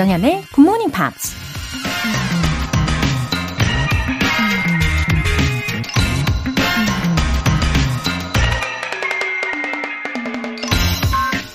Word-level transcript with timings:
조정현의 0.00 0.44
Good 0.54 0.60
Morning 0.60 0.92
Pops. 0.92 1.34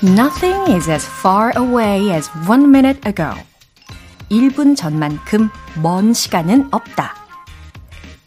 Nothing 0.04 0.76
is 0.76 0.90
as 0.90 1.08
far 1.08 1.52
away 1.58 2.12
as 2.12 2.30
one 2.48 2.66
minute 2.66 3.02
ago. 3.08 3.34
1분 4.30 4.76
전만큼 4.76 5.50
먼 5.82 6.14
시간은 6.14 6.68
없다. 6.72 7.16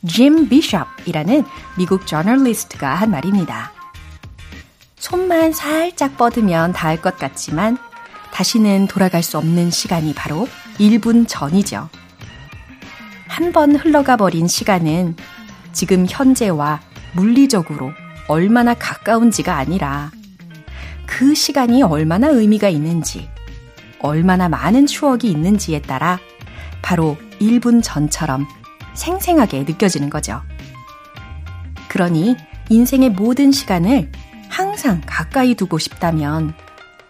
짐 0.07 0.49
비숍이라는 0.49 1.45
미국 1.77 2.09
저널리스트가 2.09 2.95
한 2.95 3.13
말입니다. 3.13 3.71
손만 4.97 5.53
살짝 5.53 6.17
뻗으면 6.17 6.73
닿을 6.73 7.01
것 7.01 7.19
같지만 7.19 7.79
다시는 8.39 8.87
돌아갈 8.87 9.25
수 9.25 9.37
없는 9.37 9.73
시간이 9.73 10.15
바로 10.15 10.47
1분 10.79 11.27
전이죠. 11.27 11.89
한 13.27 13.53
번 13.53 13.75
흘러가 13.75 14.17
버린 14.17 14.47
시간은 14.47 15.17
지금 15.73 16.07
현재와 16.09 16.81
물리적으로 17.15 17.91
얼마나 18.29 18.75
가까운지가 18.75 19.57
아니라 19.57 20.13
그 21.05 21.35
시간이 21.35 21.83
얼마나 21.83 22.29
의미가 22.29 22.69
있는지, 22.69 23.29
얼마나 23.99 24.49
많은 24.49 24.87
추억이 24.87 25.29
있는지에 25.29 25.83
따라 25.83 26.21
바로 26.81 27.17
1분 27.41 27.83
전처럼 27.83 28.47
생생하게 28.95 29.65
느껴지는 29.65 30.11
거죠. 30.11 30.43
그러니 31.89 32.37
인생의 32.69 33.11
모든 33.11 33.51
시간을 33.51 34.13
항상 34.49 35.01
가까이 35.05 35.57
두고 35.57 35.79
싶다면 35.79 36.55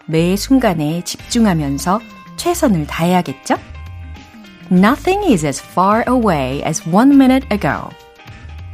매 0.09 0.35
순간에 0.35 1.03
집중하면서 1.03 1.99
최선을 2.35 2.87
다해야겠죠? 2.87 3.57
Nothing 4.71 5.31
is 5.31 5.45
as 5.45 5.61
far 5.63 6.03
away 6.07 6.63
as 6.65 6.81
one 6.89 7.13
minute 7.13 7.47
ago. 7.51 7.89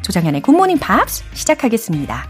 조장현의 0.01 0.43
Good 0.43 0.55
Morning 0.55 0.81
Pops 0.81 1.25
시작하겠습니다. 1.33 2.23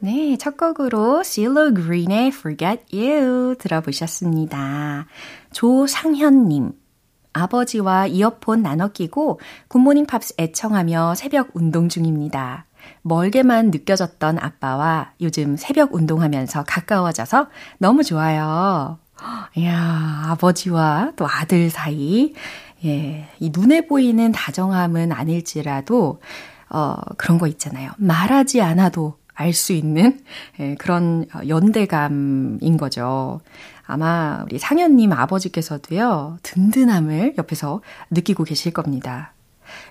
네, 0.00 0.36
첫 0.38 0.56
곡으로 0.56 1.22
CeeLo 1.22 1.72
Green의 1.72 2.28
Forget 2.28 2.84
You 2.92 3.54
들어보셨습니다. 3.60 5.06
조상현님. 5.52 6.72
아버지와 7.32 8.08
이어폰 8.08 8.62
나눠 8.62 8.88
끼고 8.88 9.38
굿모닝 9.68 10.06
팝스 10.06 10.34
애청하며 10.36 11.14
새벽 11.14 11.50
운동 11.54 11.88
중입니다. 11.88 12.66
멀게만 13.02 13.70
느껴졌던 13.70 14.38
아빠와 14.38 15.12
요즘 15.20 15.56
새벽 15.56 15.94
운동하면서 15.94 16.64
가까워져서 16.66 17.48
너무 17.78 18.02
좋아요. 18.04 18.98
이야, 19.56 20.22
아버지와 20.28 21.12
또 21.16 21.26
아들 21.28 21.70
사이. 21.70 22.34
예, 22.84 23.28
이 23.38 23.50
눈에 23.54 23.86
보이는 23.86 24.32
다정함은 24.32 25.12
아닐지라도, 25.12 26.20
어, 26.70 26.96
그런 27.18 27.38
거 27.38 27.46
있잖아요. 27.46 27.90
말하지 27.98 28.62
않아도 28.62 29.18
알 29.34 29.52
수 29.54 29.72
있는 29.72 30.20
예, 30.58 30.74
그런 30.74 31.26
연대감인 31.48 32.76
거죠. 32.76 33.40
아마 33.86 34.44
우리 34.44 34.58
상현님 34.58 35.12
아버지께서도요, 35.12 36.38
든든함을 36.42 37.34
옆에서 37.38 37.80
느끼고 38.10 38.44
계실 38.44 38.72
겁니다. 38.72 39.32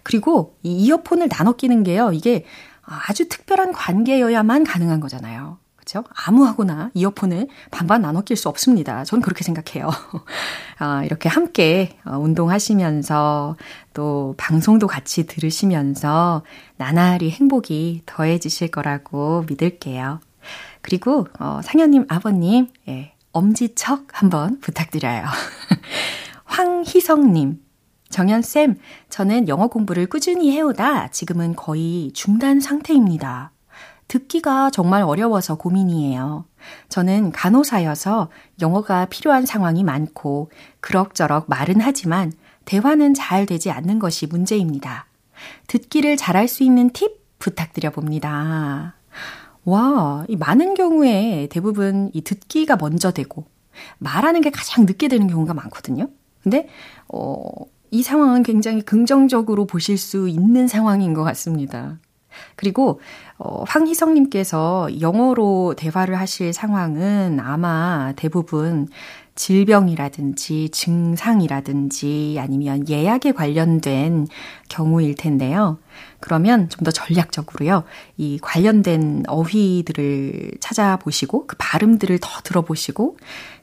그리고 0.04 0.56
이 0.64 0.74
이어폰을 0.86 1.30
나눠 1.30 1.54
끼는 1.54 1.84
게요, 1.84 2.12
이게 2.14 2.46
아주 3.08 3.30
특별한 3.30 3.74
관계여야만 3.74 4.64
가능한 4.64 5.00
거잖아요. 5.00 5.58
그렇죠? 5.76 6.04
아무하고나 6.14 6.92
이어폰을 6.94 7.48
반반 7.72 8.02
나눠 8.02 8.22
낄 8.22 8.38
수 8.38 8.48
없습니다. 8.50 9.04
저는 9.04 9.22
그렇게 9.22 9.44
생각해요. 9.44 9.90
아, 10.78 11.04
이렇게 11.04 11.30
함께 11.30 11.98
어, 12.06 12.18
운동하시면서 12.18 13.56
또 13.94 14.36
방송도 14.38 14.88
같이 14.88 15.26
들으시면서 15.26 16.44
나날이 16.78 17.32
행복이 17.32 18.04
더해지실 18.06 18.70
거라고 18.70 19.46
믿을게요. 19.48 20.20
그리고 20.82 21.28
어, 21.40 21.60
상현님 21.64 22.06
아버님 22.08 22.68
예, 22.88 23.14
엄지척 23.32 24.08
한번 24.12 24.60
부탁드려요. 24.60 25.24
황희성님 26.46 27.60
정연쌤, 28.10 28.78
저는 29.10 29.48
영어 29.48 29.68
공부를 29.68 30.08
꾸준히 30.08 30.52
해오다 30.52 31.10
지금은 31.10 31.56
거의 31.56 32.12
중단 32.14 32.60
상태입니다. 32.60 33.52
듣기가 34.08 34.72
정말 34.72 35.04
어려워서 35.04 35.56
고민이에요. 35.56 36.46
저는 36.90 37.32
간호사여서 37.32 38.30
영어가 38.60 39.06
필요한 39.06 39.46
상황이 39.46 39.84
많고 39.84 40.52
그럭저럭 40.82 41.46
말은 41.48 41.80
하지만 41.80 42.34
대화는 42.66 43.14
잘 43.14 43.46
되지 43.46 43.70
않는 43.70 44.00
것이 44.00 44.26
문제입니다. 44.26 45.06
듣기를 45.68 46.18
잘할 46.18 46.48
수 46.48 46.64
있는 46.64 46.90
팁 46.90 47.20
부탁드려 47.38 47.92
봅니다. 47.92 48.96
와, 49.64 50.26
이 50.28 50.36
많은 50.36 50.74
경우에 50.74 51.48
대부분 51.52 52.10
이 52.14 52.22
듣기가 52.22 52.76
먼저 52.76 53.12
되고 53.12 53.46
말하는 54.00 54.42
게 54.42 54.50
가장 54.50 54.86
늦게 54.86 55.08
되는 55.08 55.28
경우가 55.28 55.54
많거든요. 55.54 56.10
근데 56.42 56.68
어, 57.08 57.48
이 57.92 58.04
상황은 58.04 58.44
굉장히 58.44 58.82
긍정적으로 58.82 59.66
보실 59.66 59.98
수 59.98 60.28
있는 60.30 60.68
상황인 60.68 61.14
것 61.14 61.24
같습니다. 61.24 61.98
그리고 62.56 63.02
어, 63.38 63.64
황희성님께서 63.68 65.02
영어로 65.02 65.74
대화를 65.78 66.20
하실 66.20 66.54
상황은 66.54 67.40
아마 67.40 68.14
대부분 68.16 68.88
질병이라든지 69.36 70.70
증상이라든지 70.70 72.36
아니면 72.40 72.88
예약에 72.90 73.32
관련된 73.32 74.28
경우일 74.68 75.16
텐데요. 75.16 75.80
그러면 76.20 76.68
좀 76.68 76.84
더 76.84 76.92
전략적으로요. 76.92 77.84
이 78.18 78.38
관련된 78.42 79.24
어휘들을 79.28 80.52
찾아보시고 80.60 81.48
그 81.48 81.56
발음들을 81.58 82.20
더 82.22 82.42
들어보시고 82.44 83.18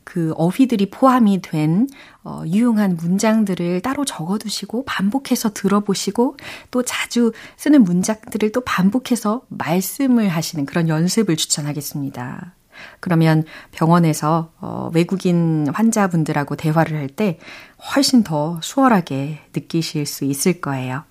그 0.04 0.32
어휘들이 0.36 0.88
포함이 0.90 1.42
된 1.42 1.88
어, 2.28 2.42
유용한 2.44 2.96
문장들을 2.96 3.82
따로 3.82 4.04
적어두시고 4.04 4.84
반복해서 4.84 5.52
들어보시고 5.52 6.36
또 6.72 6.82
자주 6.82 7.30
쓰는 7.56 7.84
문장들을 7.84 8.50
또 8.50 8.62
반복해서 8.62 9.42
말씀을 9.48 10.28
하시는 10.28 10.66
그런 10.66 10.88
연습을 10.88 11.36
추천하겠습니다. 11.36 12.52
그러면 12.98 13.44
병원에서 13.70 14.50
어, 14.60 14.90
외국인 14.92 15.68
환자분들하고 15.72 16.56
대화를 16.56 16.96
할 16.98 17.06
때 17.08 17.38
훨씬 17.94 18.24
더 18.24 18.58
수월하게 18.60 19.38
느끼실 19.54 20.04
수 20.04 20.24
있을 20.24 20.60
거예요. 20.60 21.04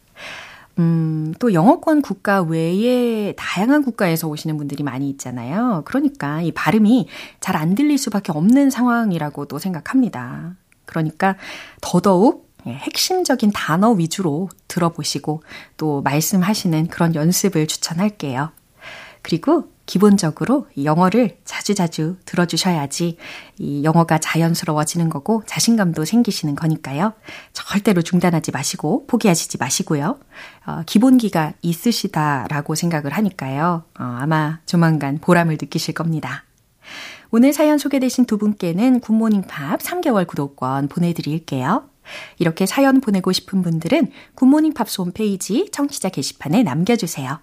음, 0.79 1.33
또 1.39 1.53
영어권 1.53 2.01
국가 2.01 2.41
외에 2.41 3.33
다양한 3.37 3.83
국가에서 3.83 4.27
오시는 4.27 4.57
분들이 4.57 4.83
많이 4.83 5.09
있잖아요. 5.11 5.83
그러니까 5.85 6.41
이 6.41 6.51
발음이 6.51 7.07
잘 7.39 7.55
안 7.55 7.73
들릴 7.73 7.97
수밖에 7.97 8.33
없는 8.33 8.69
상황이라고도 8.69 9.57
생각합니다. 9.59 10.55
그러니까 10.85 11.35
더더욱 11.81 12.45
예, 12.67 12.71
핵심적인 12.73 13.51
단어 13.51 13.91
위주로 13.91 14.49
들어보시고 14.67 15.43
또 15.77 16.01
말씀하시는 16.01 16.87
그런 16.87 17.13
연습을 17.13 17.67
추천할게요. 17.67 18.51
그리고 19.21 19.69
기본적으로 19.85 20.67
영어를 20.83 21.37
자주자주 21.45 22.17
들어주셔야지 22.25 23.17
이 23.59 23.83
영어가 23.83 24.17
자연스러워지는 24.17 25.09
거고 25.09 25.43
자신감도 25.45 26.05
생기시는 26.05 26.55
거니까요. 26.55 27.13
절대로 27.53 28.01
중단하지 28.01 28.51
마시고 28.51 29.05
포기하시지 29.05 29.57
마시고요. 29.59 30.17
어, 30.65 30.81
기본기가 30.85 31.53
있으시다라고 31.61 32.73
생각을 32.73 33.13
하니까요. 33.13 33.83
어, 33.99 34.03
아마 34.19 34.59
조만간 34.65 35.19
보람을 35.19 35.57
느끼실 35.61 35.93
겁니다. 35.93 36.44
오늘 37.31 37.53
사연 37.53 37.77
소개되신 37.77 38.25
두 38.25 38.37
분께는 38.37 38.99
굿모닝 38.99 39.43
팝 39.43 39.79
3개월 39.79 40.27
구독권 40.27 40.87
보내드릴게요. 40.87 41.89
이렇게 42.37 42.65
사연 42.65 43.01
보내고 43.01 43.31
싶은 43.31 43.61
분들은 43.61 44.11
굿모닝 44.35 44.73
팝스 44.73 45.01
홈페이지 45.01 45.69
청취자 45.71 46.09
게시판에 46.09 46.63
남겨주세요. 46.63 47.39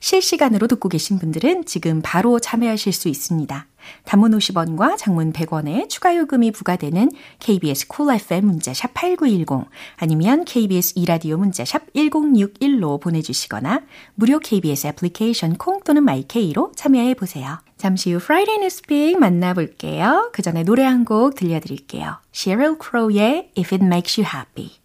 실시간으로 0.00 0.66
듣고 0.66 0.88
계신 0.88 1.18
분들은 1.18 1.64
지금 1.64 2.00
바로 2.02 2.40
참여하실 2.40 2.92
수 2.92 3.08
있습니다. 3.08 3.66
단문 4.04 4.32
50원과 4.32 4.96
장문 4.96 5.32
100원의 5.32 5.88
추가 5.88 6.16
요금이 6.16 6.50
부과되는 6.52 7.10
KBS 7.38 7.88
cool 7.88 8.20
FM 8.20 8.46
문자샵 8.46 8.94
8910 8.94 9.68
아니면 9.96 10.44
KBS 10.44 10.94
2라디오 10.96 11.36
문자샵 11.36 11.92
1061로 11.94 13.00
보내주시거나 13.00 13.82
무료 14.14 14.38
KBS 14.38 14.88
애플리케이션 14.88 15.56
콩 15.56 15.80
또는 15.82 16.02
my 16.04 16.31
K로 16.31 16.72
참여해 16.76 17.14
보세요. 17.14 17.58
잠시 17.76 18.12
후 18.12 18.18
Friday 18.22 18.56
News 18.56 18.87
Pick 18.87 19.18
만나볼게요. 19.18 20.30
그 20.32 20.42
전에 20.42 20.64
노래 20.64 20.84
한 20.84 21.04
곡 21.04 21.34
들려드릴게요. 21.34 22.18
Sheryl 22.34 22.76
Crow의 22.78 23.50
If 23.56 23.74
It 23.74 23.84
Makes 23.84 24.20
You 24.20 24.28
Happy 24.30 24.79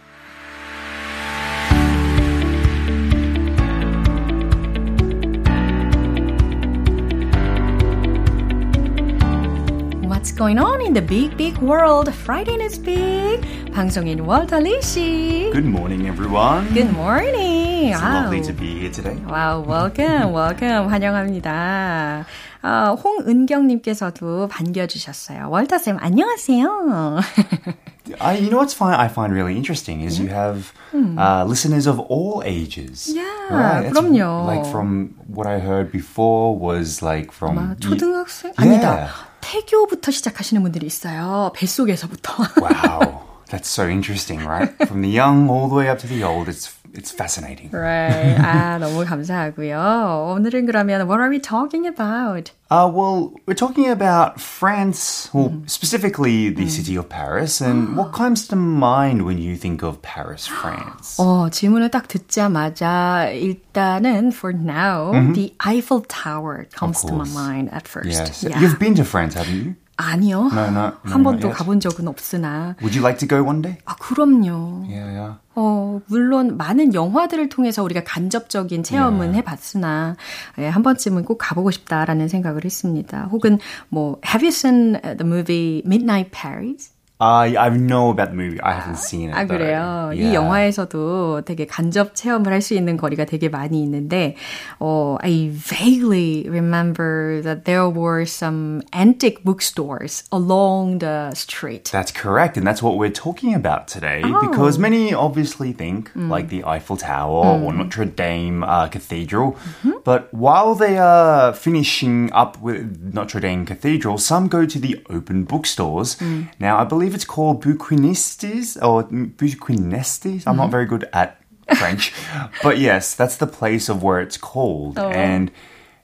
going 10.41 10.59
on 10.59 10.81
in 10.81 10.93
the 10.93 11.01
big, 11.01 11.37
big 11.37 11.57
world? 11.59 12.13
Friday 12.13 12.59
is 12.61 12.79
big. 12.79 13.47
방송인 13.73 14.19
월터 14.21 14.59
리 14.59 14.83
씨. 14.83 15.51
Good 15.53 15.65
morning, 15.65 16.07
everyone. 16.09 16.67
Good 16.75 16.93
morning. 16.93 17.93
It's 17.93 18.03
wow. 18.03 18.25
lovely 18.25 18.43
to 18.43 18.53
be 18.53 18.81
here 18.81 18.91
today. 18.91 19.15
Wow, 19.25 19.63
welcome, 19.63 20.33
welcome. 20.33 20.89
환영합니다. 20.91 22.27
어, 22.63 22.97
홍은경님께서도 23.03 24.49
반겨주셨어요. 24.49 25.49
월터쌤, 25.49 25.99
안녕하세요. 26.01 27.21
I, 28.21 28.35
you 28.39 28.51
know 28.51 28.59
what's 28.59 28.75
fine, 28.75 28.99
I 28.99 29.07
find 29.07 29.33
really 29.33 29.57
interesting 29.57 30.03
is 30.03 30.19
you 30.19 30.29
have 30.29 30.73
uh, 30.93 31.45
listeners 31.47 31.87
of 31.87 32.01
all 32.01 32.43
ages. 32.45 33.13
Yeah, 33.15 33.23
right? 33.49 33.87
It's 33.87 33.97
그럼요. 33.97 34.47
Like 34.47 34.67
from 34.67 35.15
what 35.29 35.47
I 35.47 35.61
heard 35.61 35.93
before 35.93 36.59
was 36.59 37.01
like 37.01 37.31
from 37.31 37.57
아마 37.57 37.77
초등학생? 37.79 38.53
Yeah. 38.59 38.67
아니다. 38.67 39.31
태교부터 39.46 40.12
시작하시는 40.12 40.62
분들이 40.64 40.88
있어요. 40.88 41.52
뱃속에서부터. 41.56 42.44
wow, 42.58 43.22
that's 43.48 43.68
so 43.70 43.88
interesting, 43.88 44.44
right? 44.44 44.74
From 44.88 45.02
the 45.02 45.10
young 45.10 45.50
all 45.50 45.70
the 45.70 45.76
way 45.76 45.88
up 45.88 46.00
to 46.00 46.08
the 46.08 46.24
old, 46.24 46.50
it's 46.50 46.75
it's 46.95 47.11
fascinating. 47.13 47.71
right. 47.73 48.37
아, 48.39 48.79
너무 48.79 49.05
감사하고요. 49.05 50.35
오늘은 50.37 50.67
그러면 50.67 51.07
what 51.07 51.21
are 51.21 51.29
we 51.31 51.39
talking 51.39 51.87
about? 51.87 52.53
Uh, 52.71 52.87
well, 52.93 53.33
we're 53.47 53.55
talking 53.59 53.89
about 53.91 54.41
France, 54.41 55.29
well, 55.35 55.51
specifically 55.67 56.51
the 56.51 56.69
city 56.69 56.95
of 56.95 57.09
Paris, 57.09 57.61
and 57.61 57.97
what 57.97 58.13
comes 58.13 58.47
to 58.47 58.55
mind 58.55 59.23
when 59.25 59.39
you 59.39 59.57
think 59.57 59.83
of 59.83 60.01
Paris, 60.03 60.47
France? 60.47 61.17
어, 61.19 61.51
질문을 61.51 61.91
딱 61.91 62.07
듣자마자 62.07 63.31
일단은 63.35 64.29
for 64.33 64.53
now, 64.53 65.11
the 65.35 65.53
Eiffel 65.67 66.03
Tower 66.07 66.67
comes 66.75 67.03
to 67.03 67.13
my 67.13 67.25
course. 67.25 67.35
mind 67.35 67.71
at 67.73 67.89
first. 67.89 68.07
Yes, 68.11 68.45
Yeah. 68.45 68.61
you've 68.61 68.79
been 68.79 68.95
to 68.95 69.05
France, 69.05 69.35
haven't 69.35 69.55
you? 69.65 69.75
아니요. 69.98 70.50
No, 70.52 70.62
no, 70.68 70.70
no, 70.72 70.92
한 71.04 71.24
번도. 71.24 71.52
가본 71.52 71.80
적은 71.80 72.08
없으나. 72.08 72.76
Would 72.82 72.98
you 72.98 73.02
like 73.02 73.18
to 73.20 73.28
go 73.28 73.42
one 73.48 73.62
day? 73.62 73.78
아, 73.86 73.96
그럼요. 73.96 74.86
Yeah, 74.90 75.12
yeah. 75.16 75.34
어, 75.56 76.02
물론 76.08 76.58
많은 76.58 76.94
영화들을 76.94 77.48
통해서 77.50 77.82
우리가 77.84 78.04
간접적인 78.04 78.84
체험은 78.84 79.36
해봤으나 79.36 80.18
예, 80.58 80.68
한 80.68 80.84
번쯤은 80.84 81.24
꼭 81.24 81.38
가보고 81.38 81.72
싶다라는 81.72 82.28
생각을 82.28 82.66
했습니다. 82.66 83.30
혹은 83.32 83.60
뭐 83.88 84.20
Have 84.26 84.46
you 84.46 84.50
seen 84.52 85.00
the 85.02 85.24
movie 85.24 85.82
Midnight 85.86 86.32
Paris? 86.32 86.92
I 87.23 87.55
I 87.55 87.69
know 87.69 88.09
about 88.09 88.31
the 88.31 88.35
movie. 88.35 88.59
I 88.63 88.73
haven't 88.73 88.97
seen 88.97 89.29
it. 89.29 89.35
아, 89.37 89.45
though. 89.45 89.59
그래요. 89.59 90.09
이 90.15 90.21
Yeah. 90.25 90.33
영화에서도 90.37 91.43
되게 91.45 91.67
간접 91.67 92.15
체험을 92.15 92.51
할 92.51 92.63
수 92.63 92.73
있는 92.73 92.97
거리가 92.97 93.27
되게 93.27 93.51
많이 93.51 93.83
있는데, 93.83 94.37
어, 94.81 95.19
I 95.21 95.51
vaguely 95.53 96.49
remember 96.49 97.43
that 97.43 97.65
there 97.67 97.91
were 97.93 98.25
some 98.25 98.81
antique 98.95 99.45
bookstores 99.45 100.25
along 100.33 101.01
the 101.01 101.33
street. 101.35 101.91
That's 101.93 102.11
correct, 102.11 102.57
and 102.57 102.67
that's 102.67 102.81
what 102.83 102.97
we're 102.97 103.13
talking 103.13 103.53
about 103.55 103.87
today. 103.87 104.23
Because 104.25 104.79
many 104.79 105.13
obviously 105.13 105.73
think 105.77 106.09
like 106.17 106.49
the 106.49 106.65
Eiffel 106.65 106.97
Tower 106.97 107.61
or 107.61 107.75
Notre 107.75 108.07
Dame 108.07 108.65
uh, 108.65 108.89
Cathedral, 108.89 109.57
but 110.05 110.33
while 110.33 110.75
they 110.75 110.97
are 110.97 111.53
finishing 111.53 112.33
up 112.33 112.57
with 112.63 113.13
Notre 113.13 113.41
Dame 113.41 113.67
Cathedral, 113.67 114.17
some 114.17 114.49
go 114.49 114.65
to 114.65 114.79
the 114.81 114.97
open 115.11 115.45
bookstores. 115.45 116.17
Now, 116.59 116.79
I 116.81 116.85
believe 116.85 117.04
it's 117.05 117.25
called 117.25 117.63
Bouquinistes 117.63 118.77
or 118.83 119.05
Bouquinistes. 119.05 120.45
I'm 120.47 120.57
not 120.57 120.71
very 120.71 120.87
good 120.87 121.09
at 121.13 121.37
French, 121.77 122.13
but 122.63 122.79
yes, 122.79 123.15
that's 123.15 123.37
the 123.37 123.47
place 123.47 123.89
of 123.89 124.03
where 124.03 124.21
it's 124.21 124.37
called. 124.37 124.99
And 124.99 125.51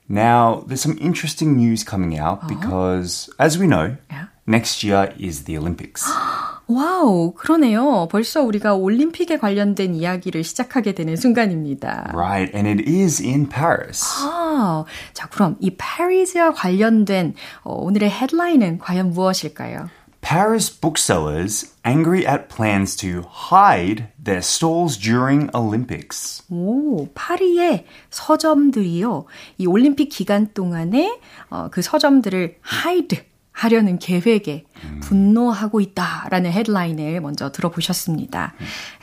now 0.07 0.63
there's 0.67 0.81
some 0.81 0.97
interesting 0.99 1.57
news 1.57 1.83
coming 1.83 2.17
out 2.17 2.47
because, 2.47 3.29
as 3.39 3.57
we 3.57 3.67
know, 3.67 3.97
Yeah. 4.09 4.25
next 4.45 4.83
year 4.83 5.13
is 5.19 5.43
the 5.45 5.57
Olympics. 5.57 6.05
와우, 6.69 7.33
그러네요. 7.33 8.09
벌써 8.11 8.41
우리가 8.41 8.73
올림픽에 8.75 9.37
관련된 9.37 9.95
이야기를 9.95 10.43
시작하게 10.43 10.93
되는 10.93 11.15
순간입니다. 11.15 12.11
right, 12.13 12.53
and 12.53 12.67
it 12.67 12.83
is 12.89 13.21
in 13.21 13.47
Paris. 13.47 14.03
아, 14.23 14.83
자, 15.13 15.27
그럼 15.29 15.55
이 15.61 15.71
파리즈와 15.77 16.51
관련된 16.53 17.35
어, 17.63 17.73
오늘의 17.73 18.09
헤드라인은 18.09 18.79
과연 18.79 19.11
무엇일까요? 19.11 19.89
Paris 20.22 20.70
booksellers 20.70 21.74
angry 21.84 22.24
at 22.26 22.48
plans 22.48 22.96
to 22.96 23.22
hide 23.28 24.08
their 24.22 24.40
stalls 24.40 24.96
during 24.96 25.50
Olympics. 25.54 26.42
오, 26.48 27.08
파리의 27.14 27.84
서점들이요. 28.10 29.26
이 29.58 29.66
올림픽 29.66 30.08
기간 30.08 30.48
동안에 30.54 31.18
어, 31.50 31.68
그 31.70 31.82
서점들을 31.82 32.56
hide 32.84 33.20
하려는 33.52 33.98
계획에 33.98 34.64
분노하고 35.02 35.80
있다라는 35.80 36.50
헤드라인을 36.52 37.20
먼저 37.20 37.52
들어보셨습니다. 37.52 38.54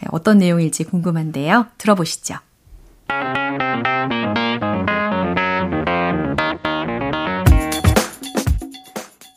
예, 0.03 0.07
어떤 0.11 0.39
내용일지 0.39 0.85
궁금한데요. 0.85 1.67
들어보시죠. 1.77 2.35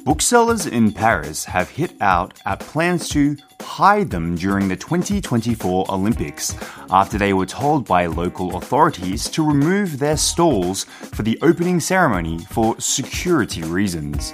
Booksellers 0.04 0.65
in 0.65 0.92
Paris 0.94 1.44
have 1.45 1.69
hit 1.69 1.94
out 2.00 2.33
at 2.45 2.62
plans 2.62 3.09
to 3.09 3.36
hide 3.62 4.09
them 4.09 4.36
during 4.36 4.69
the 4.69 4.75
2024 4.75 5.86
Olympics 5.89 6.56
after 6.89 7.18
they 7.18 7.33
were 7.33 7.45
told 7.45 7.86
by 7.86 8.06
local 8.06 8.56
authorities 8.56 9.30
to 9.30 9.45
remove 9.45 10.00
their 10.00 10.15
stalls 10.15 10.86
for 10.86 11.24
the 11.24 11.38
opening 11.42 11.80
ceremony 11.80 12.39
for 12.50 12.80
security 12.80 13.63
reasons. 13.63 14.33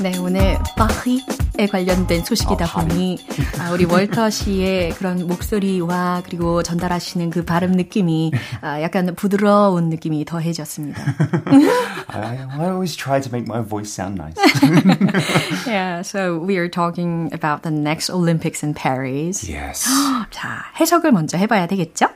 네, 0.00 0.18
오늘 0.18 0.58
파리 0.76 1.22
에 1.59 1.65
관련된 1.65 2.23
소식이다 2.23 2.65
아. 2.65 2.67
보니 2.67 3.17
아, 3.59 3.71
우리 3.71 3.85
월터 3.85 4.29
씨의 4.29 4.91
그런 4.91 5.25
목소리와 5.25 6.21
그리고 6.23 6.61
전달하시는 6.61 7.31
그 7.31 7.43
발음 7.43 7.71
느낌이 7.71 8.31
아, 8.61 8.79
약간 8.83 9.15
부드러운 9.15 9.89
느낌이 9.89 10.23
더해졌습니다. 10.25 11.01
I, 12.07 12.37
I 12.37 12.65
always 12.69 12.95
try 12.95 13.19
to 13.19 13.31
make 13.31 13.47
my 13.47 13.63
voice 13.67 13.91
sound 13.91 14.21
nice. 14.21 14.37
yeah, 15.65 16.01
so 16.03 16.37
we 16.37 16.57
are 16.57 16.69
talking 16.69 17.31
about 17.33 17.63
the 17.63 17.71
next 17.71 18.11
Olympics 18.11 18.63
in 18.63 18.75
Paris. 18.75 19.49
yes. 19.49 19.87
자, 20.29 20.65
해석을 20.79 21.11
먼저 21.11 21.37
해봐야 21.37 21.65
되겠죠? 21.65 22.07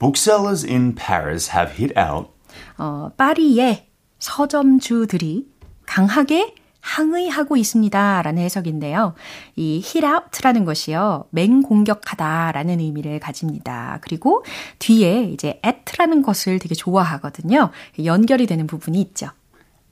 Booksellers 0.00 0.64
in 0.64 0.94
Paris 0.96 1.50
have 1.54 1.76
hit 1.76 1.94
out 1.96 2.30
어, 2.76 3.10
파리의 3.16 3.88
서점주들이 4.18 5.46
강하게 5.86 6.54
항의하고 6.80 7.56
있습니다. 7.56 8.22
라는 8.22 8.42
해석인데요. 8.42 9.14
이 9.56 9.82
hit 9.84 10.06
out라는 10.06 10.64
것이요. 10.64 11.26
맹공격하다 11.30 12.52
라는 12.52 12.80
의미를 12.80 13.20
가집니다. 13.20 13.98
그리고 14.02 14.44
뒤에 14.78 15.24
이제 15.24 15.60
at라는 15.64 16.22
것을 16.22 16.58
되게 16.58 16.74
좋아하거든요. 16.74 17.70
연결이 18.04 18.46
되는 18.46 18.66
부분이 18.66 19.00
있죠. 19.00 19.28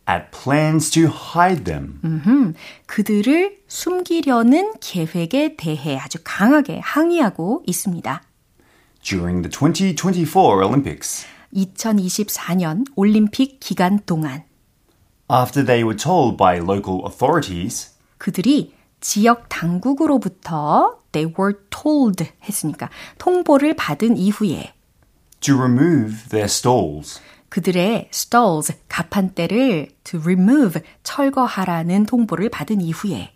at 0.08 0.26
plans 0.30 0.90
to 0.90 1.10
hide 1.34 1.64
them. 1.64 2.00
음, 2.04 2.54
그들을 2.86 3.58
숨기려는 3.66 4.74
계획에 4.80 5.56
대해 5.56 5.98
아주 5.98 6.18
강하게 6.22 6.80
항의하고 6.82 7.62
있습니다. 7.66 8.22
during 9.02 9.42
the 9.42 9.50
2024 9.50 10.66
Olympics 10.66 11.26
2024년 11.54 12.84
올림픽 12.96 13.60
기간 13.60 14.00
동안 14.04 14.42
after 15.29 15.65
they 15.65 15.83
were 15.83 15.97
told 15.97 16.37
by 16.37 16.57
local 16.57 17.01
authorities 17.05 17.91
그들이 18.17 18.73
지역 18.99 19.49
당국으로부터 19.49 20.99
they 21.11 21.33
were 21.37 21.57
told 21.69 22.23
했으니까 22.43 22.89
통보를 23.17 23.75
받은 23.75 24.17
이후에 24.17 24.73
to 25.41 25.55
remove 25.55 26.29
their 26.29 26.45
stalls. 26.45 27.19
그들의 27.49 28.09
stalls 28.13 28.73
가판대를 28.87 29.89
to 30.03 30.19
remove 30.21 30.81
철거하라는 31.03 32.05
통보를 32.05 32.49
받은 32.49 32.79
이후에 32.79 33.33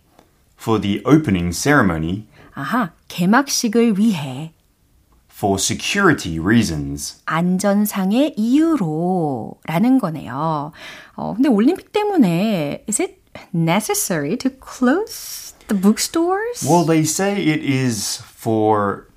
for 0.57 0.79
the 0.79 1.01
opening 1.05 1.51
ceremony 1.53 2.25
아하 2.53 2.93
개막식을 3.09 3.97
위해 4.00 4.53
for 5.39 5.59
security 5.59 6.39
reasons. 6.39 7.21
안전상의 7.25 8.35
이유로라는 8.38 10.00
거네요. 10.00 10.71
어, 11.15 11.33
근데 11.35 11.50
올림픽 11.50 11.91
때문에 11.91 12.85
is 12.88 13.01
it 13.01 13.21
necessary 13.53 14.38
to 14.38 14.50
close 14.50 15.53
the 15.67 15.79
bookstores? 15.79 16.63
Well, 16.65 16.85
they 16.85 17.03
say 17.03 17.35
it 17.35 17.62
is 17.63 18.21
for 18.21 19.07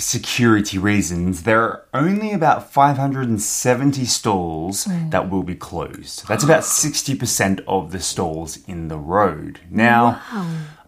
security 0.00 0.78
reasons. 0.78 1.42
There 1.42 1.62
are 1.62 1.84
only 1.94 2.32
about 2.32 2.72
570 2.72 4.04
stalls 4.06 4.88
that 5.10 5.30
will 5.30 5.42
be 5.42 5.54
closed. 5.54 6.26
That's 6.26 6.42
about 6.42 6.62
60% 6.62 7.62
of 7.68 7.92
the 7.92 8.00
stalls 8.00 8.58
in 8.66 8.88
the 8.88 8.96
road. 8.96 9.60
Now, 9.70 10.20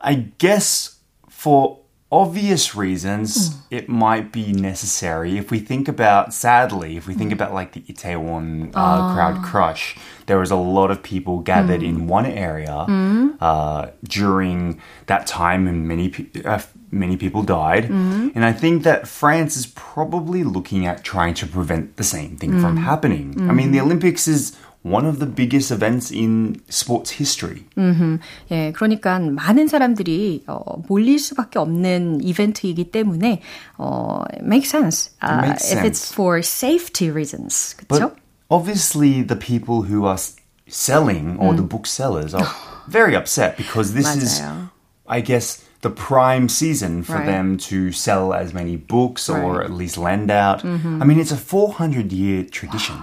I 0.01 0.33
guess 0.39 0.97
for 1.29 1.81
obvious 2.12 2.74
reasons, 2.76 3.50
mm. 3.50 3.60
it 3.70 3.90
might 3.90 4.32
be 4.32 4.54
necessary. 4.54 5.38
If 5.38 5.52
we 5.52 5.60
think 5.60 5.88
about, 5.88 6.34
sadly, 6.34 6.96
if 6.96 7.08
we 7.08 7.14
think 7.14 7.34
about 7.34 7.54
like 7.54 7.74
the 7.74 7.82
Itaewon 7.82 8.76
uh, 8.76 8.80
uh. 8.80 9.14
crowd 9.14 9.44
crush, 9.44 9.98
there 10.28 10.40
was 10.40 10.52
a 10.52 10.56
lot 10.56 10.92
of 10.92 11.04
people 11.04 11.40
gathered 11.40 11.82
mm. 11.82 11.88
in 11.88 12.08
one 12.08 12.26
area 12.26 12.86
mm. 12.88 13.38
uh, 13.42 13.92
during 14.04 14.82
that 15.08 15.28
time, 15.28 15.68
and 15.68 15.88
many 15.88 16.14
uh, 16.46 16.62
many 16.92 17.18
people 17.18 17.44
died. 17.44 17.86
Mm. 17.86 18.32
And 18.36 18.46
I 18.46 18.54
think 18.54 18.84
that 18.84 19.08
France 19.08 19.58
is 19.58 19.68
probably 19.68 20.44
looking 20.44 20.86
at 20.86 21.04
trying 21.04 21.34
to 21.36 21.48
prevent 21.48 21.98
the 21.98 22.04
same 22.04 22.38
thing 22.38 22.60
from 22.62 22.78
happening. 22.78 23.50
I 23.50 23.54
mean, 23.54 23.72
the 23.72 23.82
Olympics 23.82 24.28
is 24.28 24.58
one 24.87 25.07
of 25.07 25.19
the 25.19 25.27
biggest 25.27 25.71
events 25.71 26.11
in 26.11 26.61
sports 26.69 27.11
history. 27.11 27.65
음, 27.79 28.19
예, 28.51 28.73
그러니까 28.73 29.19
많은 29.19 29.69
사람들이 29.69 30.45
어, 30.47 30.83
몰릴 30.89 31.19
수밖에 31.19 31.59
없는 31.59 32.21
이벤트이기 32.23 32.91
때문에 32.91 33.41
어, 33.79 34.23
makes 34.43 34.71
sense. 34.71 35.11
Uh, 35.23 35.39
it 35.39 35.47
makes 35.47 35.65
if 35.71 35.79
sense. 35.79 35.87
it's 35.87 36.13
for 36.13 36.43
safety 36.43 37.11
reasons, 37.11 37.77
그렇죠? 37.89 38.13
obviously, 38.53 39.23
the 39.23 39.37
people 39.37 39.83
who 39.83 40.05
are 40.05 40.19
selling 40.69 41.39
or 41.39 41.53
음. 41.53 41.57
the 41.57 41.63
booksellers 41.63 42.35
are 42.35 42.47
very 42.87 43.17
upset 43.17 43.57
because 43.57 43.95
this 43.95 44.07
맞아요. 44.07 44.23
is, 44.23 44.43
I 45.07 45.21
guess 45.21 45.65
the 45.81 45.91
prime 45.91 46.49
season 46.49 47.03
for 47.03 47.17
right. 47.17 47.27
them 47.27 47.57
to 47.73 47.91
sell 47.91 48.33
as 48.33 48.55
many 48.55 48.77
books 48.77 49.29
right. 49.29 49.43
or 49.43 49.63
at 49.63 49.71
least 49.71 49.99
lend 49.99 50.31
out. 50.31 50.63
Mm-hmm. 50.63 51.03
I 51.03 51.05
mean, 51.05 51.19
it's 51.19 51.33
a 51.33 51.37
400 51.37 52.13
year 52.13 52.45
tradition. 52.45 52.97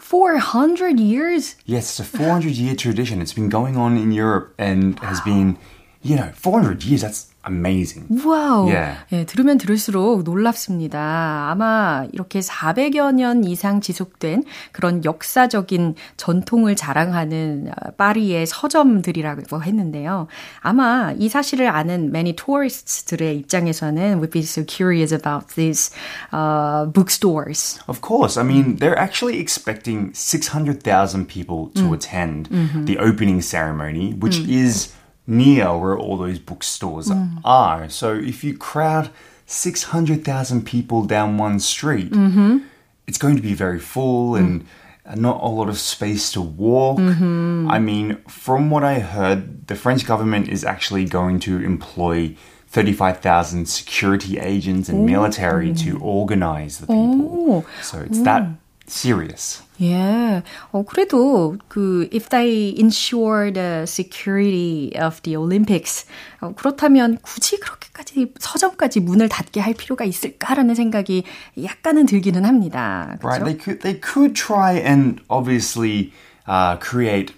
400 0.00 0.98
years? 0.98 1.56
Yes, 1.66 1.90
it's 1.90 2.00
a 2.00 2.18
400 2.18 2.52
year 2.52 2.74
tradition. 2.74 3.20
It's 3.20 3.32
been 3.32 3.48
going 3.48 3.76
on 3.76 3.96
in 3.96 4.12
Europe 4.12 4.54
and 4.58 4.98
has 5.00 5.20
been, 5.20 5.58
you 6.02 6.16
know, 6.16 6.32
400 6.34 6.82
years. 6.84 7.02
That's 7.02 7.29
amazing. 7.46 8.06
와우. 8.24 8.68
Yeah. 8.68 8.98
예, 9.12 9.24
들으면 9.24 9.58
들을수록 9.58 10.22
놀랍습니다. 10.24 11.48
아마 11.50 12.06
이렇게 12.12 12.40
400여 12.40 13.14
년 13.14 13.44
이상 13.44 13.80
지속된 13.80 14.44
그런 14.72 15.04
역사적인 15.04 15.94
전통을 16.16 16.76
자랑하는 16.76 17.70
파리의 17.96 18.46
서점들이라고 18.46 19.62
했는데요. 19.62 20.26
아마 20.60 21.12
이 21.18 21.28
사실을 21.28 21.68
아는 21.68 22.10
many 22.10 22.34
tourists 22.34 23.04
들의 23.04 23.38
입장에서는 23.38 24.18
would 24.18 24.30
be 24.30 24.42
so 24.42 24.64
curious 24.66 25.12
about 25.12 25.54
these 25.54 25.90
uh, 26.32 26.86
bookstores. 26.92 27.80
Of 27.88 28.00
course. 28.00 28.36
I 28.36 28.44
mean, 28.44 28.76
they're 28.76 28.98
actually 28.98 29.38
expecting 29.38 30.12
600,000 30.14 31.26
people 31.26 31.70
to 31.74 31.94
attend 31.94 32.48
mm-hmm. 32.50 32.84
the 32.84 32.98
opening 32.98 33.40
ceremony, 33.40 34.12
which 34.20 34.38
is 34.48 34.92
near 35.30 35.76
where 35.78 35.96
all 35.96 36.16
those 36.16 36.38
bookstores 36.38 37.08
mm. 37.08 37.40
are. 37.44 37.88
So 37.88 38.14
if 38.14 38.42
you 38.42 38.58
crowd 38.58 39.10
600,000 39.46 40.66
people 40.66 41.04
down 41.04 41.38
one 41.38 41.60
street, 41.60 42.10
mm-hmm. 42.10 42.58
it's 43.06 43.16
going 43.16 43.36
to 43.36 43.42
be 43.42 43.54
very 43.54 43.78
full 43.78 44.34
and 44.34 44.66
mm. 45.06 45.16
not 45.16 45.40
a 45.40 45.46
lot 45.46 45.68
of 45.68 45.78
space 45.78 46.32
to 46.32 46.40
walk. 46.40 46.98
Mm-hmm. 46.98 47.70
I 47.70 47.78
mean, 47.78 48.16
from 48.28 48.70
what 48.70 48.82
I 48.82 48.98
heard, 48.98 49.68
the 49.68 49.76
French 49.76 50.04
government 50.04 50.48
is 50.48 50.64
actually 50.64 51.04
going 51.04 51.38
to 51.40 51.62
employ 51.62 52.36
35,000 52.66 53.66
security 53.68 54.38
agents 54.38 54.88
and 54.88 55.00
Ooh. 55.00 55.12
military 55.12 55.72
to 55.74 55.98
organize 56.00 56.78
the 56.78 56.86
people. 56.86 57.66
So 57.82 58.00
it's 58.00 58.20
that 58.22 58.48
serious. 58.90 59.62
예. 59.80 60.42
어, 60.72 60.84
그래도 60.84 61.56
그 61.68 62.08
if 62.12 62.28
they 62.28 62.74
ensure 62.78 63.50
the 63.52 63.84
security 63.86 64.92
of 65.00 65.22
the 65.22 65.36
Olympics 65.36 66.06
어, 66.40 66.52
그렇다면 66.54 67.18
굳이 67.22 67.58
그렇게까지 67.58 68.34
서점까지 68.38 69.00
문을 69.00 69.28
닫게 69.28 69.60
할 69.60 69.74
필요가 69.74 70.04
있을까라는 70.04 70.74
생각이 70.74 71.24
약간은 71.62 72.06
들기는 72.06 72.44
합니다. 72.44 73.16
그렇죠? 73.20 73.26
Right. 73.26 73.44
They 73.44 73.58
could 73.58 73.80
they 73.82 74.00
could 74.00 74.34
try 74.34 74.76
and 74.76 75.22
obviously 75.30 76.12
uh, 76.46 76.76
create 76.76 77.32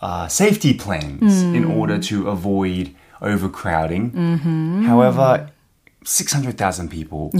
uh, 0.00 0.26
safety 0.26 0.74
plans 0.74 1.42
음. 1.42 1.54
in 1.54 1.64
order 1.64 1.98
to 1.98 2.28
avoid 2.28 2.94
overcrowding. 3.20 4.12
Mm-hmm. 4.12 4.84
However, 4.84 5.50
600,000 6.04 6.90
people 6.90 7.30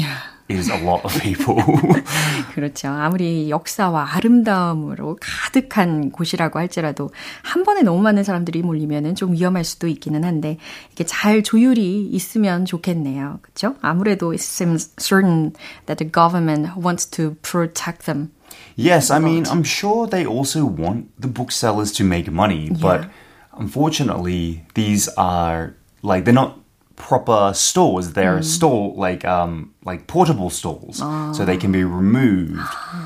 is 0.49 0.71
a 0.71 0.81
lot 0.83 1.03
of 1.05 1.17
people. 1.21 1.55
그렇죠. 2.53 2.89
아무리 2.89 3.49
역사와 3.49 4.15
아름다움으로 4.15 5.17
가득한 5.21 6.11
곳이라고 6.11 6.59
할지라도 6.59 7.11
한 7.43 7.63
번에 7.63 7.81
너무 7.81 8.01
많은 8.01 8.23
사람들이 8.23 8.63
몰리면은 8.63 9.15
좀 9.15 9.33
위험할 9.33 9.63
수도 9.63 9.87
있기는 9.87 10.23
한데 10.23 10.57
이게 10.91 11.05
잘 11.05 11.43
조율이 11.43 12.07
있으면 12.07 12.65
좋겠네요. 12.65 13.39
그렇죠? 13.41 13.75
아무래도 13.81 14.31
it 14.31 14.41
seems 14.41 14.91
certain 14.97 15.53
that 15.85 16.03
the 16.03 16.11
government 16.11 16.71
wants 16.75 17.05
to 17.09 17.35
protect 17.41 18.05
them. 18.05 18.31
Yes, 18.75 19.11
I 19.11 19.19
mean, 19.19 19.45
I'm 19.45 19.63
sure 19.63 20.07
they 20.07 20.25
also 20.25 20.65
want 20.65 21.09
the 21.19 21.27
booksellers 21.27 21.91
to 21.93 22.03
make 22.03 22.31
money, 22.31 22.69
yeah. 22.71 22.77
but 22.81 23.09
unfortunately, 23.53 24.63
these 24.73 25.07
are 25.17 25.75
like 26.01 26.25
they're 26.25 26.33
not 26.33 26.57
proper 26.95 27.51
stores. 27.53 28.13
They're 28.13 28.39
mm. 28.39 28.43
store 28.43 28.93
like 28.95 29.23
um 29.25 29.73
like 29.85 30.07
portable 30.07 30.49
stalls, 30.49 30.97
so 31.35 31.45
they 31.45 31.57
can 31.57 31.71
be 31.71 31.83
removed. 31.83 32.59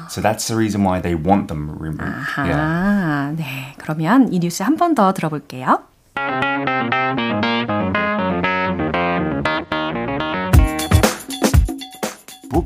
so 0.10 0.20
that's 0.22 0.48
the 0.48 0.56
reason 0.56 0.84
why 0.84 1.00
they 1.00 1.16
want 1.16 1.48
them 1.48 1.70
removed. 1.78 2.02
아하, 2.02 2.48
yeah. 2.48 3.36
네, 3.38 3.76
그러면 3.78 4.32
이 4.34 4.40
뉴스 4.40 4.64
한 4.64 4.78
번 4.78 4.96
더 4.96 5.14
들어볼게요. 5.14 5.80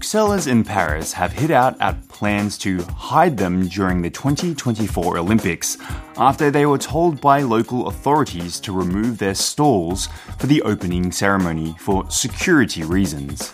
Booksellers 0.01 0.47
in 0.47 0.63
Paris 0.63 1.13
have 1.13 1.31
hit 1.31 1.51
out 1.51 1.75
at 1.79 2.07
plans 2.09 2.57
to 2.59 2.83
hide 2.95 3.37
them 3.37 3.67
during 3.67 4.01
the 4.01 4.09
2024 4.09 5.17
Olympics 5.17 5.77
after 6.17 6.51
they 6.51 6.65
were 6.65 6.77
told 6.77 7.21
by 7.21 7.41
local 7.41 7.87
authorities 7.87 8.59
to 8.61 8.71
remove 8.71 9.17
their 9.17 9.35
stalls 9.35 10.09
for 10.37 10.47
the 10.47 10.61
opening 10.63 11.11
ceremony 11.11 11.75
for 11.79 12.03
security 12.09 12.83
reasons. 12.83 13.53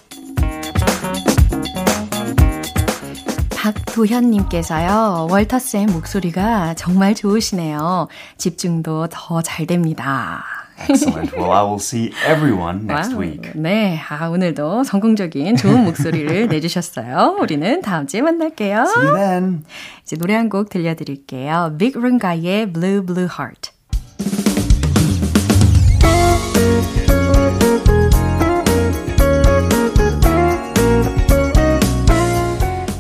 박도현님께서요, 3.51 5.27
월터쌤 5.29 5.85
목소리가 5.87 6.73
정말 6.73 7.15
좋으시네요. 7.15 8.07
집중도 8.37 9.07
더 9.07 9.41
잘 9.41 9.65
됩니다. 9.65 10.56
Excellent. 10.88 11.32
Well, 11.36 11.50
I 11.50 11.62
will 11.62 11.80
see 11.80 12.12
everyone 12.26 12.86
next 12.86 13.12
wow. 13.12 13.18
week. 13.20 13.52
네, 13.54 14.00
아, 14.08 14.28
오늘도 14.28 14.84
성공적인 14.84 15.56
좋은 15.56 15.84
목소리를 15.84 16.48
내주셨어요. 16.48 17.36
우리는 17.40 17.82
다음 17.82 18.06
주에 18.06 18.20
만날게요. 18.22 18.82
See 18.86 19.06
you 19.06 19.14
then. 19.16 19.64
이제 20.02 20.16
노래 20.16 20.34
한 20.34 20.48
곡 20.48 20.68
들려드릴게요. 20.70 21.74
Bic 21.78 21.98
Runga의 21.98 22.72
Blue 22.72 23.04
Blue 23.04 23.28
Heart. 23.28 23.72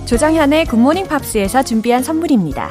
조정현의 0.06 0.64
굿모닝 0.66 1.06
팝스에서 1.06 1.62
준비한 1.62 2.02
선물입니다. 2.02 2.70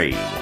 Extraordinary. 0.00 0.40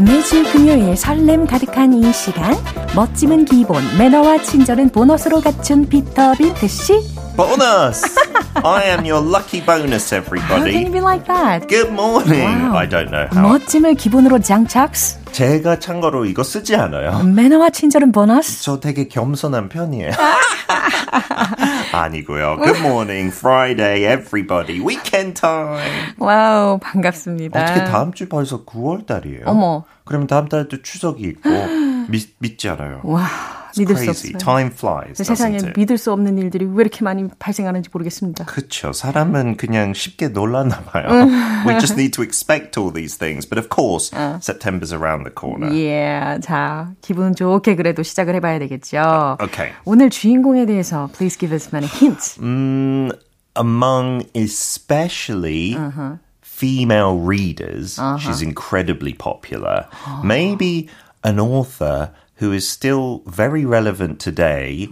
매주 0.00 0.44
금요일 0.52 0.96
설렘 0.96 1.46
가득한 1.46 1.92
이 1.92 2.12
시간 2.12 2.54
멋짐은 2.94 3.44
기본 3.46 3.82
매너와 3.98 4.42
친절은 4.42 4.90
보너스로 4.90 5.40
갖춘 5.40 5.88
피터 5.88 6.34
빈트 6.34 6.68
씨 6.68 6.92
보너스 7.36 8.06
I 8.64 8.84
am 8.90 9.04
your 9.04 9.20
lucky 9.22 9.60
bonus, 9.60 10.10
How 10.10 10.20
can 10.22 10.34
you 10.34 10.48
everybody. 10.48 10.90
be 10.90 11.00
like 11.00 11.26
that? 11.26 11.68
Good 11.68 11.92
morning. 11.92 12.42
Wow. 12.70 12.76
I 12.76 12.86
don't 12.88 13.10
know 13.10 13.26
how. 13.32 13.42
멋짐을 13.48 13.94
기본으로 13.94 14.40
장착. 14.40 14.92
제가 15.32 15.78
참고로 15.78 16.24
이거 16.24 16.42
쓰지 16.42 16.74
않아요. 16.74 17.18
매너와 17.22 17.70
친절은 17.70 18.12
보너스. 18.12 18.62
저 18.64 18.80
되게 18.80 19.06
겸손한 19.08 19.68
편이에요. 19.68 20.10
아니고요. 21.92 22.56
Good 22.62 22.80
morning, 22.80 23.32
Friday, 23.34 24.04
everybody. 24.04 24.80
Weekend 24.80 25.40
time. 25.40 25.80
와우, 26.18 26.78
반갑습니다. 26.78 27.60
어떻게 27.62 27.84
다음 27.84 28.12
주 28.12 28.28
벌써 28.28 28.64
9월 28.64 29.06
달이에요? 29.06 29.42
어머. 29.46 29.84
그러면 30.04 30.26
다음 30.26 30.48
달도 30.48 30.82
추석이 30.82 31.22
있고 31.22 31.50
믿, 32.08 32.34
믿지 32.38 32.68
않아요. 32.70 33.00
와, 33.04 33.26
믿을 33.77 33.95
수 33.95 34.03
crazy. 34.03 34.33
없어요. 34.33 34.37
Time 34.37 34.71
flies. 34.71 35.23
세상에 35.23 35.57
doesn't 35.57 35.67
it? 35.69 35.79
믿을 35.79 35.97
수 35.97 36.11
없는 36.11 36.37
일들이 36.37 36.65
왜 36.65 36.81
이렇게 36.81 37.03
많이 37.03 37.27
발생하는지 37.39 37.89
모르겠습니다. 37.91 38.45
그쵸. 38.45 38.93
사람은 38.93 39.57
그냥 39.57 39.93
쉽게 39.93 40.29
놀랐나 40.29 40.81
봐요. 40.81 41.07
We 41.65 41.79
just 41.79 41.93
need 41.93 42.11
to 42.11 42.23
expect 42.23 42.79
all 42.79 42.93
these 42.93 43.17
things. 43.17 43.47
But 43.47 43.57
of 43.57 43.69
course, 43.69 44.11
September's 44.41 44.93
around 44.93 45.23
the 45.25 45.33
corner. 45.33 45.73
예, 45.75 46.39
자, 46.41 46.91
기분 47.01 47.35
좋게 47.35 47.75
그래도 47.75 48.03
시작을 48.03 48.35
해봐야 48.35 48.59
되겠죠. 48.59 49.37
Okay. 49.41 49.73
오늘 49.85 50.09
주인공에 50.09 50.65
대해서 50.65 51.09
please 51.13 51.37
give 51.37 51.53
us 51.53 51.69
many 51.73 51.87
hints. 51.87 52.39
Mm, 52.39 53.11
among 53.55 54.25
especially 54.35 55.77
female 56.41 57.17
readers, 57.19 57.99
she's 58.19 58.41
incredibly 58.41 59.13
popular. 59.13 59.87
Maybe 60.23 60.89
an 61.23 61.39
author 61.39 62.09
who 62.40 62.52
is 62.52 62.68
still 62.68 63.22
very 63.26 63.64
relevant 63.64 64.18
today. 64.18 64.88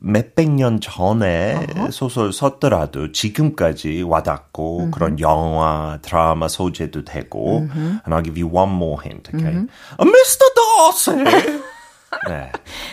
몇백 0.00 0.50
년 0.50 0.80
전에 0.80 1.66
소설 1.90 2.32
썼더라도 2.32 3.10
지금까지 3.10 4.02
와닿고 4.02 4.90
그런 4.92 5.18
영화, 5.18 5.98
드라마 6.02 6.46
소재도 6.46 7.04
되고. 7.04 7.68
And 7.74 8.14
I'll 8.14 8.22
give 8.22 8.38
you 8.38 8.46
one 8.46 8.70
more 8.70 9.02
hint, 9.02 9.28
okay? 9.34 9.66
Uh, 9.98 10.04
Mr. 10.04 10.44
Darcy! 10.54 11.24
네. 12.26 12.50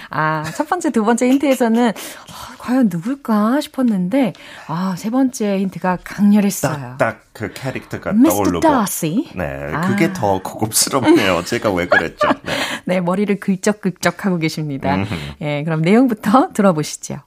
아, 0.09 0.43
첫 0.55 0.67
번째, 0.67 0.89
두 0.89 1.05
번째 1.05 1.27
힌트에서는 1.29 1.89
어, 1.89 2.54
과연 2.65 2.89
누굴까 2.91 3.61
싶었는데, 3.61 4.33
아, 4.67 4.95
세 4.97 5.09
번째 5.09 5.59
힌트가 5.59 5.99
강렬했어요. 6.03 6.95
딱 6.97 7.25
그 7.35 7.51
캐릭터가. 7.53 8.13
떠오르고. 8.13 8.61
Darcy? 8.61 9.27
네, 9.35 9.69
아. 9.73 9.81
그게 9.81 10.13
더 10.13 10.41
고급스럽네요. 10.41 11.43
제가 11.43 11.69
왜 11.71 11.85
그랬죠? 11.85 12.29
네. 12.43 12.53
네, 12.85 13.01
머리를 13.01 13.39
긁적긁적 13.41 14.25
하고 14.25 14.37
계십니다. 14.37 14.97
예, 15.41 15.63
그럼 15.65 15.81
내용부터 15.81 16.53
들어보시죠. 16.53 17.17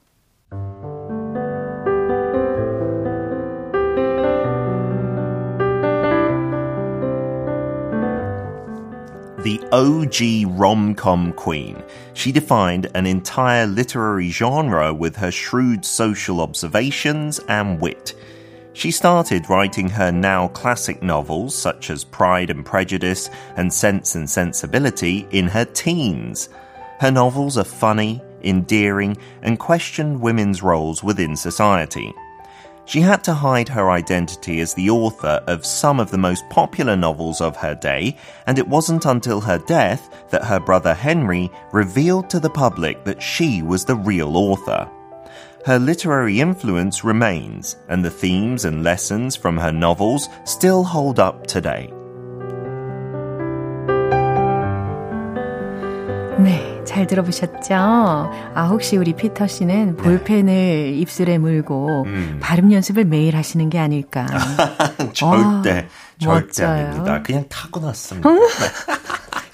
The 9.43 9.61
OG 9.71 10.59
rom-com 10.59 11.31
queen. 11.31 11.81
She 12.13 12.33
defined 12.33 12.91
an 12.93 13.05
entire 13.05 13.65
literary 13.67 14.31
genre 14.31 14.93
with 14.93 15.15
her 15.15 15.31
shrewd 15.31 15.85
social 15.85 16.41
observations 16.41 17.39
and 17.47 17.79
wit. 17.79 18.15
She 18.73 18.91
started 18.91 19.49
writing 19.49 19.87
her 19.87 20.11
now 20.11 20.49
classic 20.49 21.01
novels 21.01 21.55
such 21.55 21.89
as 21.89 22.03
Pride 22.03 22.49
and 22.49 22.65
Prejudice 22.65 23.29
and 23.55 23.71
Sense 23.71 24.15
and 24.15 24.29
Sensibility 24.29 25.25
in 25.31 25.47
her 25.47 25.63
teens. 25.63 26.49
Her 26.99 27.09
novels 27.09 27.57
are 27.57 27.63
funny, 27.63 28.21
endearing, 28.43 29.15
and 29.41 29.57
question 29.57 30.19
women's 30.19 30.61
roles 30.61 31.01
within 31.01 31.37
society. 31.37 32.13
She 32.89 33.01
had 33.01 33.23
to 33.25 33.35
hide 33.35 33.69
her 33.69 33.91
identity 33.91 34.61
as 34.61 34.73
the 34.73 34.89
author 34.89 35.43
of 35.45 35.63
some 35.63 35.99
of 35.99 36.09
the 36.09 36.17
most 36.17 36.43
popular 36.49 36.95
novels 36.95 37.39
of 37.39 37.55
her 37.57 37.75
day, 37.75 38.17
and 38.47 38.57
it 38.57 38.67
wasn't 38.67 39.05
until 39.05 39.39
her 39.41 39.59
death 39.59 40.09
that 40.31 40.43
her 40.43 40.59
brother 40.59 40.95
Henry 40.95 41.51
revealed 41.71 42.31
to 42.31 42.39
the 42.39 42.49
public 42.49 43.03
that 43.03 43.21
she 43.21 43.61
was 43.61 43.85
the 43.85 43.95
real 43.95 44.35
author. 44.35 44.89
Her 45.67 45.77
literary 45.77 46.39
influence 46.39 47.03
remains, 47.03 47.75
and 47.89 48.03
the 48.03 48.09
themes 48.09 48.65
and 48.65 48.83
lessons 48.83 49.35
from 49.35 49.55
her 49.55 49.71
novels 49.71 50.27
still 50.43 50.83
hold 50.83 51.19
up 51.19 51.45
today. 51.45 51.93
잘 56.89 57.05
들어보셨죠? 57.05 57.75
아, 57.75 58.67
혹시 58.71 58.97
우리 58.97 59.13
피터 59.13 59.45
씨는 59.45 59.95
볼펜을 59.95 60.95
입술에 60.95 61.37
물고 61.37 62.07
발음 62.39 62.71
연습을 62.71 63.05
매일 63.05 63.35
하시는 63.37 63.69
게 63.69 63.77
아닐까. 63.77 64.25
절대, 65.13 65.87
절대 66.19 66.25
멋져요. 66.25 66.87
아닙니다. 66.87 67.21
그냥 67.21 67.45
타고났습니다. 67.47 68.27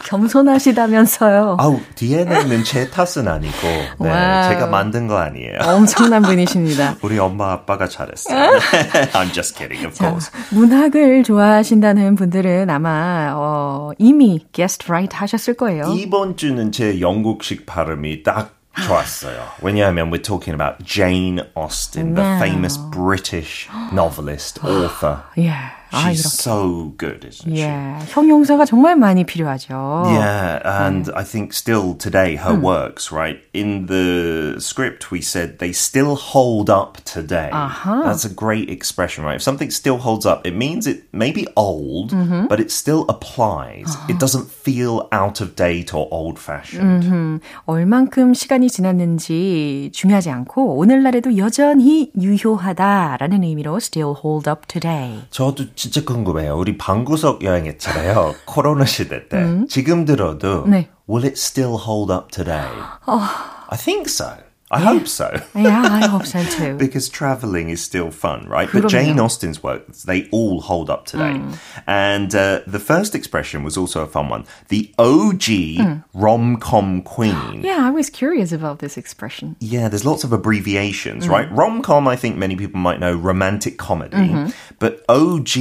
네. 0.06 0.10
겸손하시다면서요. 0.10 1.58
아우, 1.60 1.80
DNA는 1.96 2.64
제 2.64 2.90
탓은 2.90 3.28
아니고, 3.28 3.56
네. 4.00 4.10
제가 4.50 4.68
만든 4.68 5.08
거 5.08 5.18
아니에요. 5.18 5.58
엄청난 5.64 6.22
분이십니다. 6.22 6.98
우리 7.04 7.18
엄마 7.20 7.52
아빠가 7.54 7.88
잘했어요. 7.88 8.52
I'm 9.14 9.32
just 9.34 9.56
kidding, 9.58 9.86
of 9.86 9.94
자, 9.96 10.06
course. 10.08 10.32
문학을 10.52 11.24
좋아하신다는 11.24 12.16
분들은 12.16 12.70
아마 12.70 13.34
어, 13.36 13.92
이미 13.98 14.46
guest 14.54 14.86
right 14.88 15.16
하셨을 15.16 15.56
거예요. 15.56 15.94
이번 15.96 16.38
주는 16.38 16.72
제 16.72 17.00
영국식 17.02 17.66
발음이 17.66 18.24
딱 18.24 18.54
좋았어요. 18.86 19.42
왜냐하면 19.62 20.12
we're 20.12 20.22
talking 20.22 20.54
about 20.54 20.84
Jane 20.84 21.42
Austen, 21.56 22.14
the 22.14 22.22
Wow. 22.28 22.38
famous 22.44 22.78
British 22.92 23.70
novelist, 23.94 24.60
author. 24.68 25.20
예, 25.38 25.54
아 25.95 26.07
She's 26.13 26.23
이렇게. 26.23 26.43
so 26.43 26.95
good, 26.99 27.25
isn't 27.27 27.51
she? 27.51 27.63
예, 27.63 27.99
형용사가 28.11 28.65
정말 28.65 28.95
많이 28.95 29.25
필요하죠. 29.25 30.05
Yeah, 30.07 30.61
and 30.65 31.11
I 31.17 31.25
think 31.25 31.53
still 31.53 31.95
today 31.99 32.37
her 32.37 32.55
works, 32.55 33.11
right? 33.11 33.41
In 33.53 33.87
the 33.87 34.57
script, 34.61 35.11
we 35.11 35.21
said 35.21 35.59
they 35.59 35.73
still 35.73 36.15
hold 36.15 36.71
up 36.71 36.99
today. 37.05 37.51
Uh-huh. 37.53 38.03
That's 38.05 38.25
a 38.25 38.33
great 38.33 38.71
expression, 38.71 39.25
right? 39.25 39.35
If 39.35 39.43
something 39.43 39.71
still 39.71 39.99
holds 39.99 40.25
up, 40.25 40.47
it 40.47 40.55
means 40.55 40.87
it 40.87 41.11
may 41.13 41.33
be 41.33 41.49
old, 41.57 42.15
but 42.49 42.61
it 42.61 42.71
still 42.71 43.05
applies. 43.09 43.91
It 44.09 44.21
doesn't 44.21 44.47
feel 44.47 45.09
out 45.11 45.41
of 45.41 45.57
date 45.57 45.93
or 45.93 46.07
old 46.13 46.39
fashioned. 46.39 47.41
얼만큼 47.67 48.35
시간이 48.35 48.71
지났는지 48.71 49.91
중요하지 49.93 50.31
않고 50.31 50.77
오늘날에도 50.79 51.37
여전히 51.37 52.13
유효하다라는 52.17 53.43
의미로 53.43 53.79
still 53.79 54.15
hold 54.23 54.49
up 54.49 54.67
today. 54.69 55.23
저도 55.31 55.65
진짜 55.86 56.04
궁금해요. 56.04 56.58
우리 56.58 56.80
방구석 56.80 57.44
여행했잖아요. 57.44 58.34
코로나 58.46 58.86
시대 58.86 59.28
때. 59.30 59.46
지금 59.70 60.04
들어도 60.04 60.66
네. 60.66 60.90
will 61.08 61.24
it 61.28 61.38
still 61.38 61.78
hold 61.78 62.12
up 62.12 62.32
today? 62.32 62.66
I 63.06 63.78
think 63.78 64.10
so. 64.10 64.32
I 64.73 64.79
hope 64.79 65.09
so. 65.09 65.27
Yeah, 65.53 65.83
I 65.83 66.07
hope 66.07 66.25
so 66.25 66.45
too. 66.45 66.77
because 66.79 67.09
traveling 67.09 67.71
is 67.71 67.83
still 67.83 68.13
fun, 68.13 68.47
right? 68.47 68.69
But 68.73 68.85
그럼요. 68.85 68.89
Jane 68.89 69.19
Austen's 69.19 69.65
works, 69.65 70.05
they 70.05 70.29
all 70.31 70.61
hold 70.61 70.89
up 70.89 71.07
today. 71.07 71.35
Mm. 71.43 71.59
And 71.89 72.33
uh, 72.37 72.61
the 72.69 72.79
first 72.79 73.17
expression 73.17 73.65
was 73.65 73.77
also 73.77 74.05
a 74.05 74.07
fun 74.07 74.29
one. 74.29 74.45
The 74.69 74.95
OG 74.97 76.07
rom-com 76.15 77.03
queen. 77.03 77.35
Mm. 77.35 77.65
Yeah, 77.65 77.79
I 77.83 77.91
was 77.91 78.11
curious 78.11 78.53
about 78.53 78.79
this 78.79 78.97
expression. 78.97 79.57
Yeah, 79.59 79.89
there's 79.89 80.05
lots 80.07 80.23
of 80.23 80.31
Mm. 80.31 80.39
abbreviations, 80.39 81.27
right? 81.29 81.51
Rom-com, 81.51 82.07
I 82.07 82.15
think 82.15 82.37
many 82.37 82.55
people 82.55 82.79
might 82.79 83.01
know, 83.01 83.13
romantic 83.17 83.77
comedy. 83.77 84.17
Mm-hmm. 84.31 84.51
But 84.79 85.03
OG, 85.09 85.57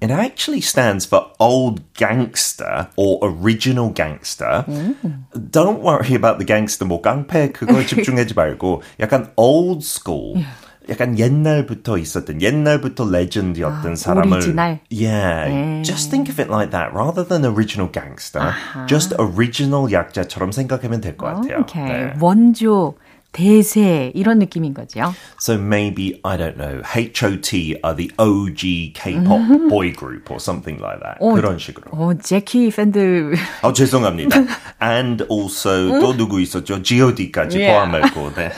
it 0.00 0.10
actually 0.12 0.60
stands 0.60 1.04
for 1.04 1.26
old 1.40 1.82
gangster 1.94 2.88
or 2.96 3.18
original 3.22 3.90
gangster. 3.90 4.64
Mm. 4.68 5.24
Don't 5.50 5.82
worry 5.82 6.14
about 6.14 6.38
the 6.38 6.44
gangster, 6.46 6.84
뭐 6.86 7.02
깡패 7.02 7.50
그거에 7.52 7.84
집중 7.86 8.13
하지 8.17 8.33
말고 8.33 8.81
약간 8.99 9.31
old 9.35 9.83
school. 9.85 10.43
약간 10.87 11.17
옛날부터 11.17 11.97
있었던 11.97 12.43
옛날부터 12.43 13.09
레전드였던 13.09 13.95
사람을 13.95 14.37
오리지널. 14.37 14.79
yeah 14.91 15.81
just 15.83 16.11
think 16.11 16.29
of 16.29 16.39
it 16.39 16.47
like 16.53 16.69
that 16.69 16.93
rather 16.93 17.23
than 17.27 17.43
original 17.43 17.89
gangster 17.91 18.53
just 18.87 19.15
original 19.17 19.89
약자처럼 19.91 20.51
생각하면 20.51 21.01
될 21.01 21.17
것 21.17 21.25
같아요 21.41 21.61
Okay. 21.61 21.89
네. 21.89 22.13
원조, 22.21 22.93
대세 23.34 24.10
이런 24.16 24.40
느낌인 24.40 24.74
거죠. 24.74 25.14
So 25.40 25.56
maybe, 25.56 26.18
I 26.24 26.36
don't 26.36 26.56
know, 26.56 26.82
HOT 26.82 27.76
are 27.84 27.94
the 27.94 28.10
OG 28.18 28.92
K-pop 28.94 29.68
boy 29.68 29.92
group 29.92 30.28
or 30.32 30.40
something 30.40 30.80
like 30.82 30.98
that. 31.00 31.18
어, 31.20 31.32
그런 31.34 31.56
식으로. 31.58 31.92
어, 31.92 32.12
제키 32.18 32.70
팬들 32.70 33.36
어, 33.62 33.72
죄송합니다. 33.72 34.34
And 34.82 35.24
also, 35.30 36.00
또 36.00 36.16
누구 36.16 36.40
있었죠? 36.40 36.82
G.O.D까지 36.82 37.54
Yeah. 37.60 37.70
포함하고. 37.86 38.34
네. 38.34 38.50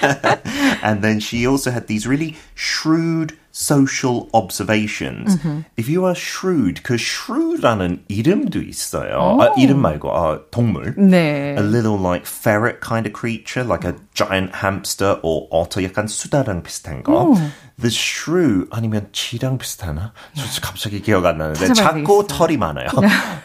and 0.81 1.01
then 1.01 1.19
she 1.19 1.45
also 1.45 1.71
had 1.71 1.87
these 1.87 2.07
really 2.07 2.35
shrewd 2.55 3.35
social 3.51 4.27
observations. 4.33 5.37
If 5.77 5.87
you 5.89 6.03
are 6.05 6.13
shrewd, 6.13 6.83
그 6.83 6.95
shrewd라는 6.97 8.03
이름도 8.09 8.61
있어요. 8.61 9.37
아, 9.39 9.53
이름 9.57 9.79
말고 9.81 10.11
아, 10.11 10.39
동물. 10.51 10.93
네. 10.97 11.55
A 11.57 11.63
little 11.63 11.97
like 11.97 12.27
ferret 12.27 12.81
kind 12.81 13.07
of 13.07 13.13
creature, 13.13 13.63
like 13.65 13.85
a 13.87 13.95
giant 14.13 14.55
hamster 14.61 15.19
or 15.23 15.47
otter, 15.51 15.81
약간 15.81 16.07
수다랑 16.07 16.63
비슷한 16.63 17.01
거. 17.03 17.33
The 17.79 17.89
shrew 17.89 18.67
아니면 18.71 19.07
쥐랑 19.13 19.57
비슷하나? 19.57 20.13
저 20.35 20.61
갑자기 20.61 21.01
기억 21.01 21.25
안 21.25 21.37
나는데 21.37 21.67
찾아봐야 21.67 22.03
작고 22.03 22.27
되겠어요. 22.27 22.37
털이 22.37 22.57
많아요. 22.57 22.87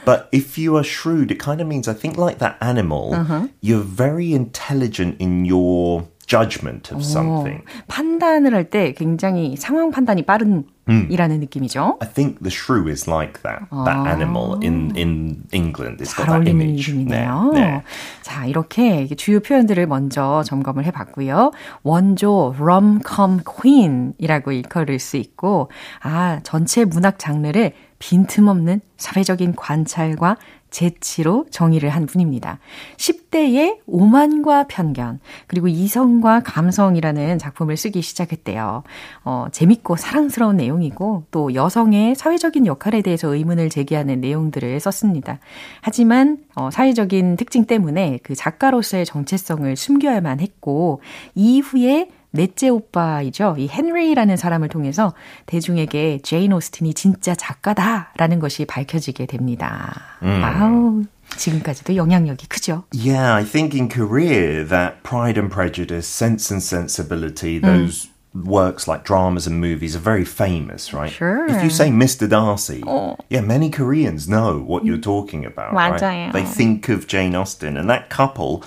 but 0.04 0.28
if 0.32 0.58
you 0.58 0.74
are 0.76 0.84
shrewd, 0.84 1.30
it 1.32 1.38
kind 1.38 1.60
of 1.60 1.68
means 1.68 1.88
I 1.88 1.94
think 1.94 2.18
like 2.18 2.38
that 2.38 2.56
animal, 2.60 3.14
you're 3.60 3.82
very 3.86 4.32
intelligent 4.32 5.16
in 5.20 5.44
your 5.44 6.06
judgment 6.27 6.93
of 6.93 7.03
something. 7.03 7.63
판단을 7.87 8.53
할 8.53 8.69
때 8.69 8.93
굉장히 8.93 9.55
상황 9.55 9.91
판단이 9.91 10.23
빠른 10.23 10.65
이라는 10.87 11.39
느낌이죠. 11.39 11.97
I 11.99 12.07
think 12.07 12.43
the 12.43 12.51
shrew 12.51 12.87
is 12.87 13.09
like 13.09 13.41
that. 13.41 13.65
That 13.85 14.07
animal 14.07 14.59
in 14.61 14.93
in 14.95 15.43
England. 15.51 15.97
It's 16.03 16.13
got 16.15 16.27
잘 16.27 16.43
that 16.43 16.49
image. 16.49 16.91
이름이네요. 16.91 17.51
네, 17.55 17.59
네. 17.59 17.83
자, 18.21 18.45
이렇게 18.45 19.07
주요 19.07 19.39
표현들을 19.39 19.87
먼저 19.87 20.43
점검을 20.45 20.85
해 20.85 20.91
봤고요. 20.91 21.51
원조 21.81 22.53
rom-com 22.59 23.39
queen이라고 23.43 24.51
일컬을 24.51 24.99
수 24.99 25.17
있고, 25.17 25.71
아, 26.03 26.39
전체 26.43 26.85
문학 26.85 27.17
장르를 27.17 27.73
빈틈없는 27.97 28.81
사회적인 28.97 29.55
관찰과 29.55 30.37
재치로 30.75 31.45
정의를 31.51 31.87
한 31.89 32.05
분입니다. 32.05 32.59
10대의 32.97 33.77
오만과 33.87 34.67
편견, 34.67 35.21
그리고 35.47 35.69
이성과 35.69 36.41
감성이라는 36.41 37.37
작품을 37.37 37.77
쓰기 37.77 38.01
시작했대요. 38.01 38.83
어, 39.23 39.45
재밌고 39.53 39.95
사랑스러운 39.95 40.57
내용이고, 40.57 41.23
또 41.31 41.53
여성의 41.53 42.15
사회적인 42.15 42.65
역할에 42.65 43.01
대해서 43.01 43.33
의문을 43.33 43.69
제기하는 43.69 44.19
내용들을 44.19 44.77
썼습니다. 44.81 45.39
하지만, 45.79 46.39
어, 46.55 46.69
사회적인 46.69 47.37
특징 47.37 47.63
때문에 47.63 48.19
그 48.21 48.35
작가로서의 48.35 49.05
정체성을 49.05 49.73
숨겨야만 49.77 50.41
했고, 50.41 50.99
이후에 51.35 52.09
넷째 52.34 52.68
오빠이죠. 52.68 53.56
이 53.58 53.68
헨리라는 53.68 54.36
사람을 54.36 54.68
통해서 54.68 55.14
대중에게 55.46 56.20
제인 56.22 56.52
오스틴이 56.52 56.94
진짜 56.94 57.34
작가다라는 57.34 58.38
것이 58.38 58.64
밝혀지게 58.64 59.26
됩니다. 59.26 60.18
아우, 60.20 61.02
지금까지도 61.36 61.96
영향력이 61.96 62.46
크죠. 62.46 62.84
Yeah, 62.92 63.34
I 63.34 63.44
think 63.44 63.74
in 63.74 63.88
Korea 63.88 64.64
that 64.64 65.02
Pride 65.02 65.38
and 65.38 65.50
Prejudice, 65.52 66.06
Sense 66.06 66.52
and 66.52 66.62
Sensibility, 66.62 67.58
those 67.58 68.08
works 68.32 68.86
like 68.86 69.02
dramas 69.02 69.48
and 69.48 69.60
movies 69.60 69.96
are 69.96 70.02
very 70.02 70.24
famous, 70.24 70.94
right? 70.94 71.10
Sure. 71.10 71.46
If 71.48 71.64
you 71.64 71.70
say 71.70 71.90
Mr. 71.90 72.28
Darcy, 72.28 72.80
yeah, 73.28 73.40
many 73.40 73.70
Koreans 73.70 74.28
know 74.28 74.58
what 74.58 74.84
you're 74.84 75.02
talking 75.02 75.44
about. 75.44 75.72
Right? 75.74 76.00
맞아요. 76.00 76.32
They 76.32 76.44
think 76.44 76.88
of 76.88 77.08
Jane 77.08 77.34
Austen 77.34 77.76
and 77.76 77.90
that 77.90 78.08
couple. 78.08 78.62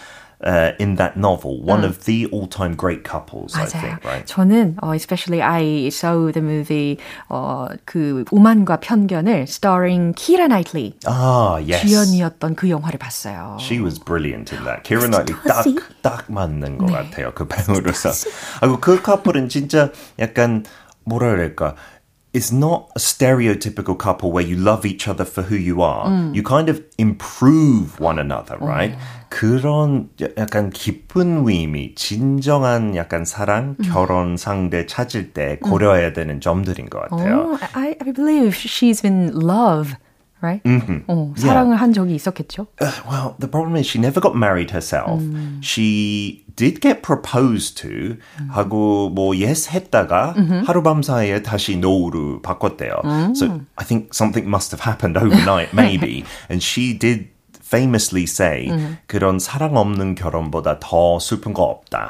Uh, 0.45 0.73
in 0.77 0.95
that 0.97 1.15
novel, 1.15 1.61
one 1.63 1.85
of 1.85 2.03
the 2.03 2.25
all-time 2.33 2.75
great 2.75 3.05
couples, 3.05 3.55
I 3.55 3.63
맞아요. 3.63 3.79
think, 3.79 4.03
right? 4.03 4.25
저는 4.27 4.75
어, 4.83 4.93
especially 4.93 5.41
I 5.41 5.87
saw 5.87 6.33
the 6.33 6.41
movie 6.41 6.97
어, 7.29 7.69
그 7.85 8.25
오만과 8.29 8.81
편견을 8.81 9.43
starring 9.47 10.13
Keira 10.15 10.49
Knightley 10.49 10.95
Ah, 11.07 11.63
yes. 11.63 11.87
주연이었던 11.87 12.55
그 12.57 12.69
영화를 12.69 12.99
봤어요. 12.99 13.55
She 13.61 13.79
was 13.79 13.97
brilliant 13.97 14.51
in 14.53 14.65
that. 14.65 14.83
Keira 14.83 15.07
Knightley 15.07 15.39
딱, 15.47 15.63
Darcy? 15.63 15.75
딱 16.01 16.25
맞는 16.27 16.77
것 16.77 16.87
같아요. 16.91 17.31
그 17.33 17.47
배우로서. 17.47 18.11
아이고, 18.59 18.81
그 18.81 19.01
커플은 19.01 19.47
진짜 19.47 19.91
약간, 20.19 20.65
뭐라 21.05 21.29
그럴까. 21.31 21.75
It's 22.37 22.51
not 22.51 22.89
a 22.95 22.99
stereotypical 22.99 23.95
couple 23.95 24.31
where 24.31 24.43
you 24.43 24.55
love 24.55 24.87
each 24.87 25.07
other 25.07 25.23
for 25.23 25.43
who 25.43 25.55
you 25.55 25.83
are. 25.83 26.09
You 26.33 26.41
kind 26.41 26.67
of 26.67 26.81
improve 26.97 27.99
one 27.99 28.17
another, 28.17 28.57
right? 28.57 28.95
그런 29.29 30.09
약간 30.37 30.71
깊은 30.71 31.47
의미, 31.47 31.93
진정한 31.93 32.95
약간 32.95 33.23
사랑, 33.23 33.75
결혼 33.83 34.37
상대 34.37 34.87
찾을 34.87 35.33
때 35.33 35.57
고려해야 35.61 36.13
되는 36.13 36.41
점들인 36.41 36.89
것 36.89 37.01
같아요. 37.09 37.53
어, 37.53 37.57
I, 37.73 37.95
I 38.01 38.11
believe 38.11 38.55
she's 38.55 39.03
in 39.05 39.31
love, 39.35 39.95
right? 40.41 40.61
어, 41.07 41.33
사랑을 41.37 41.77
한 41.77 41.93
적이 41.93 42.15
있었겠죠? 42.15 42.67
Uh, 42.81 42.91
well, 43.09 43.35
the 43.39 43.49
problem 43.49 43.75
is 43.77 43.87
she 43.87 43.97
never 43.99 44.19
got 44.19 44.35
married 44.35 44.71
herself. 44.71 45.21
She 45.61 46.43
did 46.55 46.81
get 46.81 47.01
proposed 47.01 47.77
to 47.81 48.17
하고 48.51 49.09
뭐 49.09 49.33
yes 49.33 49.69
했다가 49.69 50.35
하루밤 50.65 51.01
사이에 51.01 51.41
다시 51.41 51.77
no로 51.77 52.41
바꿨대요. 52.41 53.01
So 53.35 53.61
I 53.77 53.85
think 53.85 54.13
something 54.13 54.45
must 54.47 54.71
have 54.75 54.81
happened 54.83 55.17
overnight, 55.17 55.73
maybe. 55.73 56.25
and 56.49 56.61
she 56.61 56.93
did 56.97 57.29
famously 57.68 58.22
say 58.24 58.70
그런 59.06 59.38
사랑 59.38 59.76
없는 59.76 60.14
결혼보다 60.14 60.78
더 60.80 61.18
슬픈 61.18 61.52
거 61.52 61.64
없다. 61.64 62.08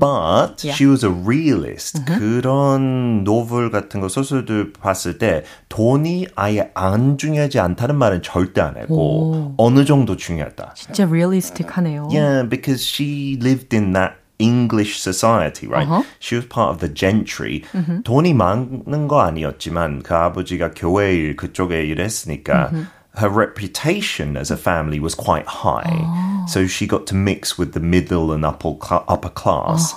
But 0.00 0.66
Yeah. 0.66 0.74
she 0.74 0.86
was 0.90 1.04
a 1.04 1.10
realist. 1.10 2.02
그런 2.04 3.22
노vel 3.24 3.70
같은 3.70 4.00
거 4.00 4.08
소설들 4.08 4.72
봤을 4.72 5.18
때 5.18 5.44
돈이 5.68 6.26
아예 6.34 6.70
안 6.74 7.16
중요하지 7.16 7.60
않다는 7.60 7.94
말은 7.96 8.22
절대 8.22 8.60
안 8.60 8.76
했고 8.76 9.54
어느 9.56 9.84
정도 9.84 10.16
중요하다. 10.16 10.74
진짜 10.74 11.04
realistic하네요. 11.06 12.08
Yeah, 12.10 12.48
because 12.48 12.82
she 12.84 13.38
lived 13.40 13.74
in 13.74 13.92
that 13.92 14.14
English 14.38 14.98
society, 14.98 15.68
right? 15.68 15.86
She 16.20 16.36
was 16.36 16.48
part 16.48 16.70
of 16.72 16.78
the 16.80 16.92
gentry. 16.92 17.62
돈이 18.02 18.34
많은 18.34 19.06
거 19.06 19.20
아니었지만 19.20 20.02
그 20.02 20.14
아버지가 20.14 20.72
교회 20.74 21.14
일 21.14 21.36
그쪽에 21.36 21.84
일했으니까 21.86 22.72
her 23.17 23.29
reputation 23.29 24.37
as 24.37 24.51
a 24.51 24.57
family 24.57 24.99
was 24.99 25.15
quite 25.15 25.45
high. 25.47 26.45
So 26.47 26.67
she 26.67 26.85
got 26.87 27.07
to 27.07 27.15
mix 27.15 27.57
with 27.57 27.73
the 27.73 27.79
middle 27.79 28.31
and 28.31 28.45
upper 28.45 28.75
cl- 28.81 29.03
upper 29.07 29.29
class. 29.29 29.93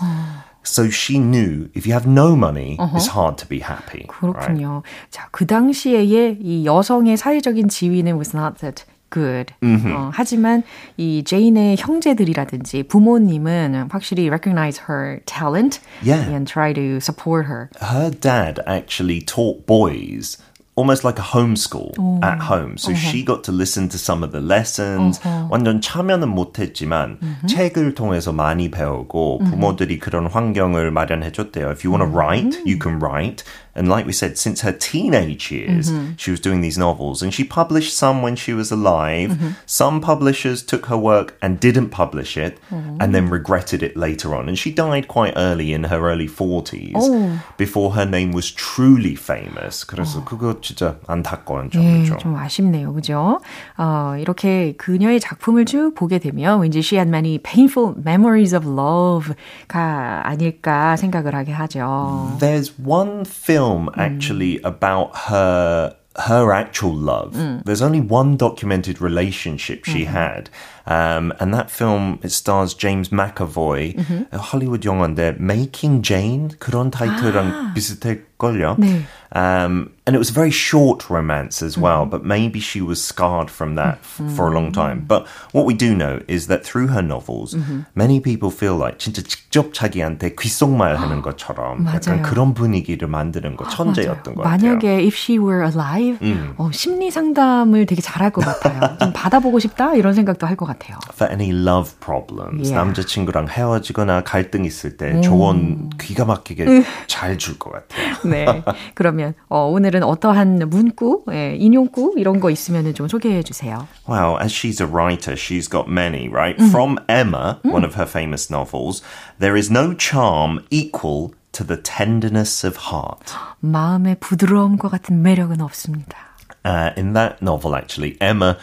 So 0.63 0.91
she 0.91 1.19
knew 1.19 1.69
if 1.75 1.87
you 1.87 1.93
have 1.95 2.07
no 2.07 2.37
money, 2.37 2.77
it's 2.95 3.09
hard 3.09 3.39
to 3.39 3.47
be 3.47 3.61
happy. 3.61 4.07
right? 4.09 4.35
그렇군요. 4.35 4.83
자, 5.11 5.29
그 5.33 5.47
당시에의 5.47 6.39
이 6.41 6.65
여성의 6.67 7.17
사회적인 7.17 7.69
지위는 7.69 8.17
was 8.19 8.35
not 8.37 8.59
that 8.61 8.85
good. 9.11 9.53
어, 9.63 10.11
하지만 10.15 10.63
이 10.97 11.25
제인의 11.25 11.77
형제들이라든지 11.79 12.85
부모님은 12.85 13.89
확실히 13.91 14.29
recognize 14.29 14.83
her 14.89 15.21
talent 15.27 15.81
Yeah. 16.03 16.29
and 16.31 16.47
try 16.47 16.73
to 16.73 16.99
support 17.01 17.47
her. 17.49 17.69
her 17.81 18.11
dad 18.11 18.61
actually 18.67 19.21
taught 19.21 19.67
boys 19.67 20.37
almost 20.77 21.05
like 21.05 21.19
a 21.19 21.23
homeschool 21.23 21.93
at 22.23 22.41
home. 22.41 22.79
So 22.79 22.95
she 22.95 23.23
got 23.23 23.45
to 23.45 23.53
listen 23.53 23.89
to 23.91 23.99
some 23.99 24.23
of 24.23 24.33
the 24.33 24.41
lessons. 24.41 25.21
완전 25.51 25.81
참여는 25.83 26.29
못했지만 26.29 27.19
책을 27.47 27.95
통해서 27.95 28.33
많이 28.33 28.71
배우고 28.71 29.41
부모들이 29.45 29.99
그런 29.99 30.27
환경을 30.27 30.91
마련해 30.91 31.33
줬대요. 31.33 31.71
If 31.71 31.85
you 31.85 31.93
want 31.93 32.05
to 32.05 32.09
write, 32.11 32.57
you 32.65 32.79
can 32.81 32.99
write. 32.99 33.45
And 33.75 33.89
like 33.89 34.05
we 34.05 34.13
said, 34.13 34.37
since 34.37 34.63
her 34.63 34.73
teenage 34.73 35.51
years, 35.53 35.93
she 36.17 36.33
was 36.33 36.41
doing 36.41 36.61
these 36.61 36.77
novels. 36.77 37.23
And 37.23 37.33
she 37.33 37.45
published 37.45 37.97
some 37.97 38.21
when 38.21 38.35
she 38.35 38.53
was 38.53 38.73
alive. 38.73 39.39
Some 39.65 40.01
publishers 40.01 40.63
took 40.63 40.87
her 40.87 40.99
work 40.99 41.37
and 41.41 41.61
didn't 41.61 41.91
publish 41.91 42.37
it 42.37 42.59
and 42.71 43.15
then 43.15 43.31
regretted 43.31 43.83
it 43.83 43.97
later 43.97 44.35
on. 44.35 44.49
And 44.49 44.59
she 44.59 44.73
died 44.73 45.07
quite 45.07 45.35
early 45.37 45.73
in 45.73 45.85
her 45.85 46.11
early 46.11 46.27
40s 46.27 47.41
before 47.57 47.93
her 47.93 48.05
name 48.05 48.33
was 48.33 48.51
truly 48.51 49.15
famous. 49.15 49.85
그래서 49.85 50.25
그거 50.25 50.61
진짜 50.61 50.99
안타까운 51.07 51.71
예, 51.75 51.79
점이죠. 51.79 52.19
좀 52.19 52.37
아쉽네요. 52.37 52.93
그죠? 52.93 53.41
어, 53.79 54.17
이렇게 54.19 54.75
그녀의 54.79 55.21
작품을 55.21 55.65
쭉 55.65 55.95
보게 55.95 56.19
되면 56.19 56.61
왠지 56.61 56.81
she 56.81 56.99
had 56.99 57.09
many 57.09 57.39
painful 57.39 57.95
memories 57.97 58.55
of 58.55 58.67
love가 58.67 60.23
아닐까 60.25 60.97
생각을 60.97 61.35
하게 61.35 61.53
하죠. 61.53 62.37
There's 62.41 62.73
one 62.85 63.25
film 63.25 63.64
Mm. 63.66 63.98
actually 63.98 64.62
about 64.62 65.16
her 65.16 65.96
her 66.18 66.52
actual 66.54 66.94
love. 66.94 67.34
Mm. 67.34 67.64
There's 67.66 67.82
only 67.82 68.00
one 68.00 68.38
documented 68.38 69.02
relationship 69.02 69.84
she 69.86 70.04
mm-hmm. 70.04 70.14
had. 70.14 70.50
Um, 70.87 71.33
and 71.39 71.55
that 71.55 71.71
film 71.71 72.19
it 72.25 72.33
stars 72.33 72.75
James 72.75 73.11
McAvoy. 73.11 73.95
헐리우드 74.33 74.87
영화인데 74.89 75.37
Making 75.39 76.03
Jane 76.03 76.49
그런 76.59 76.91
타이틀이랑 76.91 77.75
비슷할걸요. 77.75 78.77
네. 78.79 79.03
Um, 79.33 79.93
and 80.09 80.17
it 80.17 80.19
was 80.19 80.31
a 80.31 80.33
very 80.35 80.51
short 80.51 81.09
romance 81.09 81.63
as 81.63 81.79
well, 81.79 82.05
but 82.05 82.25
maybe 82.25 82.59
she 82.59 82.83
was 82.83 82.99
scarred 83.01 83.49
from 83.49 83.77
that 83.77 83.99
f- 84.03 84.19
for 84.35 84.49
a 84.51 84.51
long 84.51 84.73
time. 84.73 85.05
But 85.07 85.29
what 85.53 85.67
we 85.67 85.75
do 85.75 85.95
know 85.95 86.19
is 86.27 86.49
that 86.49 86.65
through 86.67 86.89
her 86.89 87.03
novels, 87.03 87.55
many 87.95 88.19
people 88.19 88.51
feel 88.51 88.75
like 88.75 88.99
진짜 88.99 89.23
직접 89.23 89.73
자기한테 89.73 90.35
귓속말 90.35 90.97
하는 90.97 91.23
것처럼 91.23 91.87
약간 91.87 92.01
맞아요. 92.19 92.23
그런 92.23 92.55
분위기를 92.55 93.07
만드는 93.07 93.55
거 93.57 93.69
천재였던 93.69 94.35
것 94.35 94.43
같아요. 94.43 94.73
만약에 94.75 95.07
if 95.07 95.15
she 95.15 95.39
were 95.39 95.63
alive, 95.63 96.19
어, 96.59 96.71
심리 96.73 97.13
상담을 97.13 97.87
되게 97.87 98.03
잘할 98.03 98.31
것 98.33 98.41
같아요. 98.45 98.99
좀 98.99 99.13
받아보고 99.13 99.61
싶다 99.61 99.95
이런 99.95 100.13
생각도 100.15 100.49
할 100.49 100.57
것 100.57 100.67
같아요. 100.67 100.74
For 101.14 101.32
any 101.32 101.52
love 101.52 101.94
problems, 102.00 102.70
Yeah. 102.70 102.76
남자친구랑 102.76 103.48
헤어지거나 103.50 104.24
갈등 104.24 104.66
있을 104.66 104.98
때 104.98 105.20
조언 105.22 105.90
기가 105.98 106.26
막히게 106.26 106.84
잘 107.08 107.38
줄 107.38 107.58
것 107.60 107.72
같아요. 107.72 108.16
네. 108.30 108.46
그러면 108.94 109.34
어, 109.50 109.66
오늘은 109.68 110.04
어떠한 110.04 110.70
문구, 110.70 111.26
예, 111.32 111.56
인용구 111.56 112.16
이런 112.18 112.40
거 112.40 112.50
있으면 112.50 112.94
좀 112.94 113.08
소개해 113.08 113.44
주세요. 113.44 113.88
Well, 114.08 114.38
as 114.42 114.52
she's 114.52 114.82
a 114.82 114.88
writer, 114.88 115.34
she's 115.36 115.68
got 115.70 115.88
many, 115.90 116.28
right? 116.30 116.60
From 116.70 116.98
Emma, 117.08 117.60
one 117.64 117.86
of 117.86 117.96
her 117.96 118.08
famous 118.08 118.50
novels, 118.52 119.02
there 119.40 119.58
is 119.58 119.72
no 119.72 119.94
charm 119.96 120.64
equal 120.70 121.32
to 121.54 121.64
the 121.66 121.78
tenderness 121.82 122.66
of 122.68 122.92
heart. 122.92 123.34
마음의 123.62 124.18
부드러움과 124.20 124.90
같은 124.90 125.22
매력은 125.22 125.62
없습니다. 125.62 126.18
Uh, 126.66 126.92
in 126.98 127.14
that 127.14 127.42
novel, 127.42 127.76
actually, 127.76 128.18
Emma 128.20 128.58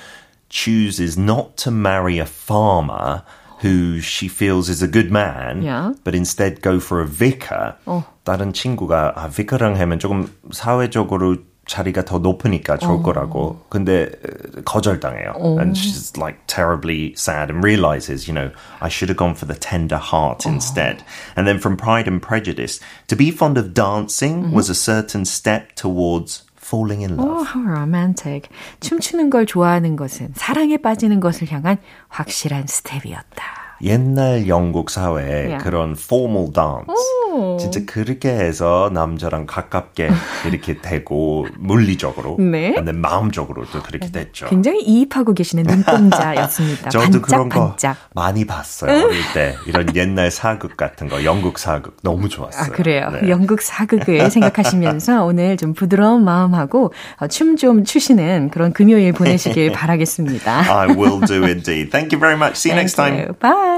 chooses 0.52 1.18
not 1.18 1.58
to 1.58 1.72
marry 1.72 2.20
a 2.20 2.26
farmer 2.26 3.24
who 3.62 4.00
she 4.00 4.28
feels 4.28 4.70
is 4.70 4.82
a 4.84 4.88
good 4.88 5.12
man, 5.12 5.62
Yeah. 5.64 5.94
but 6.04 6.14
instead 6.16 6.62
go 6.62 6.80
for 6.80 7.02
a 7.02 7.08
vicar. 7.08 7.76
어. 7.86 8.04
다른 8.24 8.54
친구가 8.54 9.14
아, 9.16 9.30
vicar랑 9.30 9.76
하면 9.80 10.00
조금 10.00 10.30
사회적으로 10.52 11.38
자리가 11.66 12.06
더 12.06 12.20
높으니까 12.20 12.78
좋을 12.78 13.04
거라고. 13.04 13.60
근데 13.70 14.10
어, 14.24 14.62
거절당해요. 14.64 15.34
And 15.60 15.76
she's 15.76 16.16
like 16.18 16.40
terribly 16.48 17.14
sad 17.18 17.50
and 17.52 17.62
realizes, 17.64 18.28
you 18.28 18.34
know, 18.34 18.52
I 18.80 18.88
should 18.90 19.10
have 19.10 19.18
gone 19.18 19.34
for 19.36 19.46
the 19.48 19.58
tender 19.60 19.98
heart 19.98 20.46
instead. 20.46 21.04
And 21.36 21.46
then 21.48 21.60
from 21.60 21.76
Pride 21.76 22.08
and 22.08 22.22
Prejudice, 22.22 22.80
to 23.08 23.16
be 23.18 23.32
fond 23.32 23.58
of 23.58 23.74
dancing 23.74 24.52
was 24.54 24.70
a 24.70 24.76
certain 24.76 25.26
step 25.26 25.74
towards 25.76 26.44
falling 26.63 27.03
in 27.03 27.17
love. 27.17 27.47
Oh, 27.55 27.61
romantic. 27.67 28.49
춤추는 28.81 29.31
걸 29.31 29.47
좋아하는 29.47 29.97
것은 29.97 30.33
사랑에 30.35 30.77
빠지는 30.77 31.21
것을 31.21 31.51
향한 31.51 31.79
확실한 32.09 32.67
스텝이었다. 32.67 33.62
옛날 33.83 34.47
영국 34.49 34.91
사회에 34.91 35.43
Yeah. 35.43 35.65
그런 35.65 35.93
formal 35.99 36.53
dance 36.53 37.59
진짜 37.59 37.81
그렇게 37.87 38.29
해서 38.29 38.91
남자랑 38.93 39.47
가깝게 39.47 40.11
이렇게 40.47 40.81
되고 40.81 41.47
물리적으로 41.59 42.37
네. 42.39 42.73
근데 42.75 42.93
마음적으로도 42.93 43.83
그렇게 43.83 44.11
됐죠. 44.11 44.47
굉장히 44.49 44.83
이입하고 44.83 45.33
계시는 45.35 45.65
눈동자였습니다. 45.65 46.91
저도 46.91 47.23
그런 47.23 47.49
거 47.49 47.69
반짝반짝. 47.71 47.97
많이 48.15 48.45
봤어요. 48.45 49.05
어릴 49.07 49.21
때 49.35 49.57
이런 49.67 49.95
옛날 49.97 50.31
사극 50.31 50.77
같은 50.77 51.09
거 51.09 51.25
영국 51.25 51.59
사극 51.59 51.97
너무 52.03 52.29
좋았어요. 52.29 52.65
아, 52.65 52.67
그래요. 52.69 53.09
네. 53.21 53.29
영국 53.31 53.63
사극을 53.63 54.31
생각하시면서 54.31 55.25
오늘 55.25 55.57
좀 55.57 55.73
부드러운 55.75 56.25
마음하고 56.25 56.93
어, 57.19 57.27
춤좀 57.27 57.85
추시는 57.85 58.51
그런 58.51 58.73
금요일 58.73 59.13
보내시길 59.13 59.73
바라겠습니다. 59.73 60.61
I 60.71 60.89
will 60.89 61.21
do 61.27 61.43
indeed. 61.45 61.91
Thank 61.91 62.13
you 62.13 62.21
very 62.21 62.37
much. 62.37 62.57
See 62.59 62.71
you 62.71 62.79
next 62.79 62.95
time. 62.95 63.19
You. 63.19 63.33
Bye. 63.41 63.72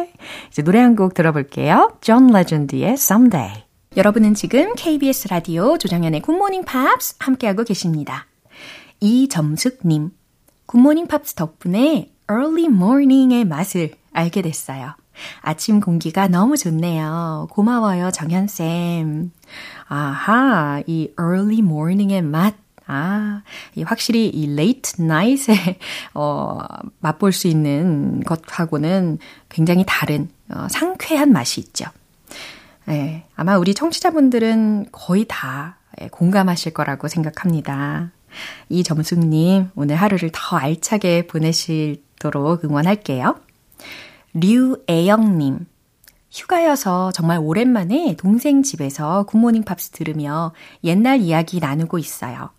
이제 0.50 0.62
노래 0.62 0.80
한 0.80 0.94
곡 0.96 1.14
들어볼게요. 1.14 1.96
John 2.00 2.30
Legend의 2.34 2.92
Someday. 2.92 3.64
여러분은 3.96 4.34
지금 4.34 4.74
KBS 4.74 5.28
라디오 5.28 5.78
조정현의 5.78 6.20
굿모닝 6.22 6.64
팝스 6.64 7.16
함께하고 7.20 7.62
계십니다. 7.64 8.26
이점숙님, 9.00 10.10
굿모닝 10.66 11.06
팝스 11.06 11.34
덕분에 11.34 12.10
early 12.30 12.64
morning의 12.64 13.44
맛을 13.44 13.92
알게 14.12 14.42
됐어요. 14.42 14.94
아침 15.42 15.80
공기가 15.80 16.26
너무 16.26 16.56
좋네요. 16.56 17.46
고마워요, 17.50 18.10
정현쌤. 18.10 19.30
아하, 19.86 20.82
이 20.86 21.10
early 21.20 21.58
morning의 21.58 22.22
맛. 22.22 22.56
아, 22.86 23.42
이 23.74 23.82
확실히 23.82 24.28
이 24.28 24.44
late 24.44 25.02
night에, 25.02 25.78
어, 26.14 26.58
맛볼 27.00 27.32
수 27.32 27.48
있는 27.48 28.22
것하고는 28.22 29.18
굉장히 29.48 29.84
다른, 29.86 30.28
어, 30.50 30.66
상쾌한 30.68 31.32
맛이 31.32 31.60
있죠. 31.60 31.86
예, 32.88 33.24
아마 33.34 33.56
우리 33.56 33.74
청취자분들은 33.74 34.88
거의 34.92 35.24
다 35.26 35.78
예, 36.00 36.08
공감하실 36.08 36.74
거라고 36.74 37.08
생각합니다. 37.08 38.10
이 38.68 38.82
점숙님, 38.82 39.70
오늘 39.74 39.96
하루를 39.96 40.30
더 40.32 40.56
알차게 40.56 41.26
보내시도록 41.28 42.64
응원할게요. 42.64 43.36
류애영님, 44.34 45.66
휴가여서 46.32 47.12
정말 47.12 47.38
오랜만에 47.38 48.16
동생 48.16 48.62
집에서 48.64 49.22
굿모닝 49.24 49.62
팝스 49.62 49.90
들으며 49.90 50.52
옛날 50.82 51.20
이야기 51.20 51.60
나누고 51.60 51.98
있어요. 51.98 52.50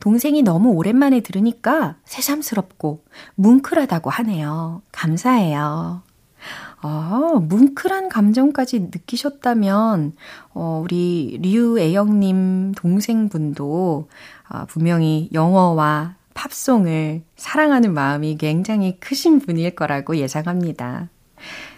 동생이 0.00 0.42
너무 0.42 0.70
오랜만에 0.70 1.20
들으니까 1.20 1.96
새삼스럽고 2.04 3.04
뭉클하다고 3.36 4.10
하네요. 4.10 4.82
감사해요. 4.92 6.02
아, 6.82 7.32
뭉클한 7.42 8.08
감정까지 8.08 8.80
느끼셨다면, 8.80 10.14
어, 10.54 10.80
우리 10.82 11.38
류애영님 11.42 12.72
동생분도 12.72 14.08
아, 14.48 14.64
분명히 14.64 15.28
영어와 15.32 16.16
팝송을 16.32 17.22
사랑하는 17.36 17.92
마음이 17.92 18.38
굉장히 18.38 18.98
크신 18.98 19.40
분일 19.40 19.74
거라고 19.74 20.16
예상합니다. 20.16 21.10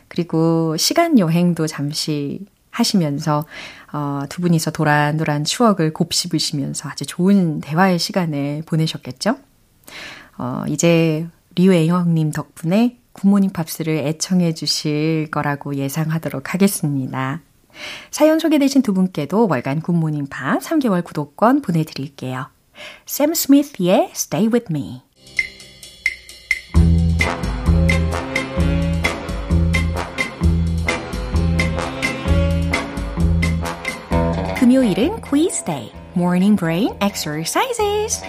그리고 0.06 0.76
시간 0.76 1.18
여행도 1.18 1.66
잠시 1.66 2.46
하시면서 2.72 3.44
어, 3.92 4.22
두 4.28 4.42
분이서 4.42 4.72
도란도란 4.72 5.44
추억을 5.44 5.92
곱씹으시면서 5.92 6.88
아주 6.88 7.06
좋은 7.06 7.60
대화의 7.60 8.00
시간을 8.00 8.62
보내셨겠죠? 8.66 9.36
어, 10.38 10.64
이제 10.68 11.28
리우애형님 11.54 12.32
덕분에 12.32 12.98
굿모닝 13.12 13.50
팝스를 13.50 13.98
애청해 13.98 14.54
주실 14.54 15.28
거라고 15.30 15.76
예상하도록 15.76 16.54
하겠습니다. 16.54 17.42
사연 18.10 18.38
소개되신 18.38 18.82
두 18.82 18.94
분께도 18.94 19.46
월간 19.48 19.80
굿모닝 19.80 20.26
팝 20.26 20.60
3개월 20.60 21.04
구독권 21.04 21.62
보내드릴게요. 21.62 22.48
샘 23.06 23.34
스미스의 23.34 24.10
Stay 24.12 24.48
With 24.52 24.72
Me 24.72 25.02
금요일은 34.72 35.20
quiz 35.20 35.62
morning 36.16 36.56
brain 36.56 36.94
exercises. 37.02 38.22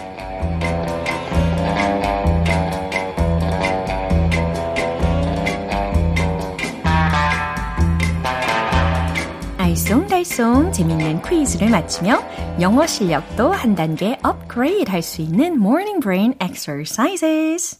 알쏭달쏭 9.57 10.73
재밌는 10.73 11.21
퀴즈를 11.21 11.69
맞추며 11.69 12.21
영어 12.59 12.85
실력도 12.85 13.53
한 13.53 13.73
단계 13.75 14.19
업그레이드 14.21 14.91
할 14.91 15.01
수 15.01 15.21
있는 15.21 15.53
morning 15.53 16.01
brain 16.01 16.33
exercises. 16.43 17.79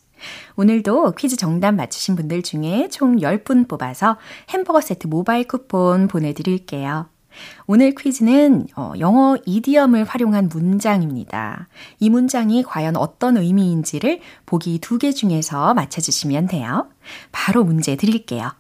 오늘도 0.56 1.12
퀴즈 1.18 1.36
정답 1.36 1.74
맞추신 1.74 2.16
분들 2.16 2.44
중에 2.44 2.88
총 2.90 3.18
10분 3.18 3.68
뽑아서 3.68 4.18
햄버거 4.52 4.80
세트 4.80 5.08
모바일 5.08 5.50
쿠폰 5.50 6.08
보내드릴게요. 6.08 7.13
오늘 7.68 7.94
퀴즈는 7.96 8.68
어, 8.76 8.94
영어 9.00 9.38
이디엄을 9.46 10.04
활용한 10.04 10.50
문장입니다. 10.50 11.68
이 12.00 12.10
문장이 12.10 12.64
과연 12.64 12.96
어떤 12.98 13.38
의미인지를 13.38 14.20
보기 14.46 14.80
두 14.80 14.98
개 14.98 15.12
중에서 15.12 15.74
맞춰주시면 15.74 16.48
돼요. 16.48 16.90
바로 17.32 17.64
문제 17.64 17.96
드릴게요. 17.96 18.52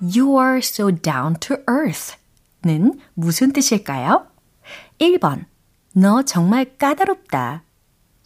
You 0.00 0.38
are 0.40 0.58
so 0.58 0.90
down 0.90 1.36
to 1.40 1.56
earth 1.68 2.16
는 2.62 3.00
무슨 3.14 3.52
뜻일까요? 3.54 4.26
1번, 5.00 5.46
너 5.94 6.22
정말 6.22 6.76
까다롭다. 6.76 7.62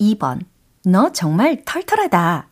2번, 0.00 0.40
너 0.84 1.12
정말 1.12 1.62
털털하다. 1.64 2.48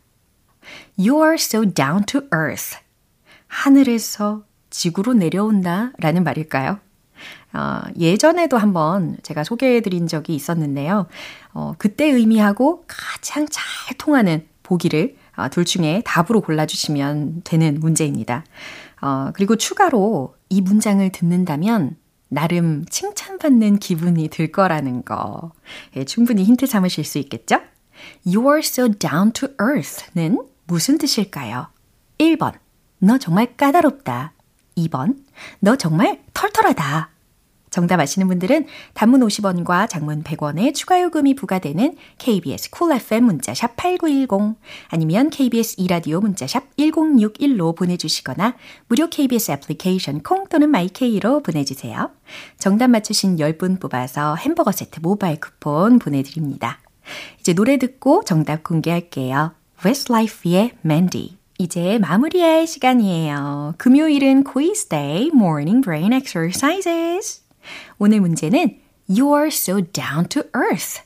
You 0.97 1.21
are 1.23 1.35
so 1.35 1.65
down 1.65 2.05
to 2.07 2.21
earth. 2.33 2.79
하늘에서 3.49 4.45
지구로 4.73 5.13
내려온다 5.15 5.93
라는 5.99 6.25
말일까요? 6.25 6.81
어, 7.53 7.81
예전에도 7.99 8.59
한번 8.59 9.17
제가 9.23 9.45
소개해 9.45 9.83
드린 9.83 10.09
적이 10.09 10.35
있었는데요. 10.35 11.07
어, 11.53 11.75
그때 11.79 12.07
의미하고 12.07 12.85
가장 12.89 13.47
잘 13.49 13.97
통하는 13.99 14.49
보기를 14.63 15.17
어, 15.37 15.49
둘 15.51 15.65
중에 15.65 16.03
답으로 16.05 16.41
골라주시면 16.41 17.43
되는 17.45 17.79
문제입니다. 17.79 18.45
어, 19.01 19.31
그리고 19.35 19.57
추가로 19.57 20.35
이 20.49 20.61
문장을 20.61 21.09
듣는다면 21.13 21.97
나름 22.29 22.85
칭찬받는 22.87 23.79
기분이 23.79 24.29
들 24.29 24.51
거라는 24.51 25.05
거. 25.05 25.53
예, 25.97 26.05
충분히 26.05 26.45
힌트 26.45 26.67
삼으실 26.67 27.05
수 27.05 27.19
있겠죠? 27.19 27.61
You're 28.27 28.61
so 28.61 28.89
down 28.89 29.33
to 29.33 29.49
earth는 29.61 30.43
무슨 30.67 30.97
뜻일까요? 30.97 31.69
1번, 32.19 32.55
너 32.99 33.19
정말 33.19 33.55
까다롭다. 33.57 34.33
2번, 34.77 35.17
너 35.61 35.77
정말 35.77 36.21
털털하다. 36.35 37.13
정답 37.73 38.01
아시는 38.01 38.29
분들은 38.29 38.67
단문 38.93 39.23
50원과 39.23 39.89
장문 39.89 40.23
100원의 40.23 40.75
추가 40.75 41.01
요금이 41.01 41.35
부과되는 41.35 41.97
KBS 42.19 42.71
cool 42.71 43.01
FM 43.01 43.25
문자샵 43.25 43.77
8910 43.77 44.61
아니면 44.89 45.31
KBS 45.31 45.77
2라디오 45.79 46.21
문자샵 46.21 46.77
1061로 46.77 47.75
보내주시거나 47.75 48.57
무료 48.89 49.09
KBS 49.09 49.53
애플리케이션 49.53 50.23
콩 50.23 50.47
또는 50.49 50.71
my 50.71 51.00
K로 51.00 51.43
보내주세요. 51.43 52.11
정답 52.59 52.89
맞추신 52.89 53.37
10분 53.37 53.81
뽑아서 53.81 54.37
햄버거 54.37 54.71
세트 54.71 55.01
모바일 55.01 55.41
쿠폰 55.41 55.99
보내드립니다. 55.99 56.79
이제 57.41 57.55
노래 57.55 57.79
듣고 57.79 58.23
정답 58.25 58.63
공개할게요. 58.63 59.55
Westlife의 59.83 60.73
Mandy. 60.85 61.42
이제 61.63 61.99
마무리할 61.99 62.67
시간이에요. 62.67 63.75
금요일은 63.79 64.43
quiz 64.43 64.89
day, 64.89 65.31
morning 65.33 65.81
brain 65.81 66.13
exercises. 66.13 67.43
오늘 67.99 68.21
문제는 68.21 68.81
You 69.09 69.33
are 69.37 69.47
so 69.47 69.81
down 69.81 70.27
to 70.29 70.43
earth. 70.57 71.03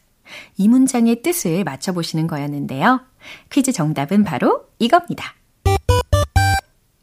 이 0.56 0.66
문장의 0.68 1.20
뜻을 1.20 1.62
맞춰보시는 1.64 2.26
거였는데요. 2.26 3.02
퀴즈 3.50 3.72
정답은 3.72 4.24
바로 4.24 4.64
이겁니다. 4.78 5.34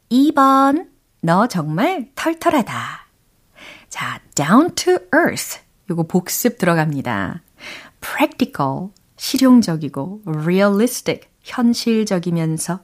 2번. 0.09 0.87
너 1.21 1.47
정말 1.47 2.09
털털하다. 2.15 3.07
자, 3.89 4.19
down 4.33 4.73
to 4.73 4.93
earth. 5.13 5.59
요거 5.91 6.07
복습 6.07 6.57
들어갑니다. 6.57 7.43
practical, 8.01 8.89
실용적이고 9.15 10.23
realistic, 10.25 11.27
현실적이면서 11.43 12.79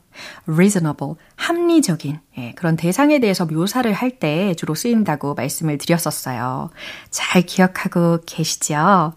reasonable, 0.45 1.15
합리적인 1.35 2.19
예, 2.37 2.53
그런 2.53 2.75
대상에 2.75 3.19
대해서 3.19 3.45
묘사를 3.45 3.91
할 3.91 4.19
때 4.19 4.53
주로 4.55 4.75
쓰인다고 4.75 5.33
말씀을 5.33 5.77
드렸었어요. 5.77 6.69
잘 7.09 7.41
기억하고 7.43 8.19
계시죠? 8.25 9.13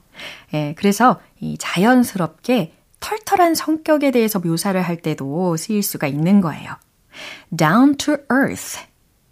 예, 0.55 0.75
그래서 0.79 1.21
이 1.41 1.59
자연스럽게 1.59 2.75
털털한 3.01 3.57
성격에 3.57 4.13
대해서 4.13 4.39
묘사를 4.39 4.81
할 4.81 5.03
때도 5.03 5.57
쓰일 5.57 5.83
수가 5.83 6.07
있는 6.07 6.41
거예요. 6.41 6.77
down 7.57 7.97
to 7.97 8.15
earth. 8.33 8.79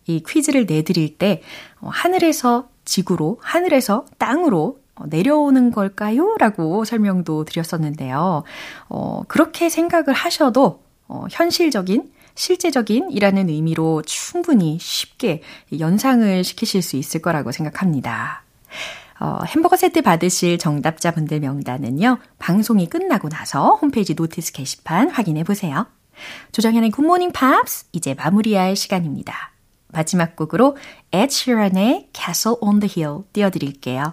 이 0.06 0.24
퀴즈를 0.26 0.66
내드릴 0.66 1.18
때 1.18 1.40
어, 1.80 1.88
하늘에서 1.88 2.68
지구로, 2.84 3.38
하늘에서 3.42 4.06
땅으로 4.18 4.78
어, 4.78 4.79
내려오는 5.08 5.70
걸까요? 5.70 6.36
라고 6.38 6.84
설명도 6.84 7.44
드렸었는데요. 7.44 8.44
어, 8.88 9.22
그렇게 9.28 9.68
생각을 9.68 10.12
하셔도 10.12 10.82
어, 11.08 11.24
현실적인, 11.30 12.12
실제적인 12.34 13.10
이라는 13.10 13.48
의미로 13.48 14.02
충분히 14.02 14.78
쉽게 14.80 15.42
연상을 15.78 16.44
시키실 16.44 16.82
수 16.82 16.96
있을 16.96 17.20
거라고 17.20 17.52
생각합니다. 17.52 18.44
어, 19.20 19.40
햄버거 19.46 19.76
세트 19.76 20.00
받으실 20.02 20.56
정답자분들 20.56 21.40
명단은요, 21.40 22.18
방송이 22.38 22.88
끝나고 22.88 23.28
나서 23.28 23.74
홈페이지 23.74 24.14
notice 24.14 24.52
게시판 24.52 25.10
확인해 25.10 25.44
보세요. 25.44 25.86
조정현의 26.52 26.90
굿모닝 26.90 27.32
팝스, 27.32 27.86
이제 27.92 28.14
마무리할 28.14 28.76
시간입니다. 28.76 29.52
마지막 29.88 30.36
곡으로 30.36 30.76
Ed 31.10 31.34
Sheeran의 31.34 32.08
Castle 32.14 32.56
on 32.60 32.80
the 32.80 32.92
Hill 32.96 33.24
띄워드릴게요. 33.32 34.12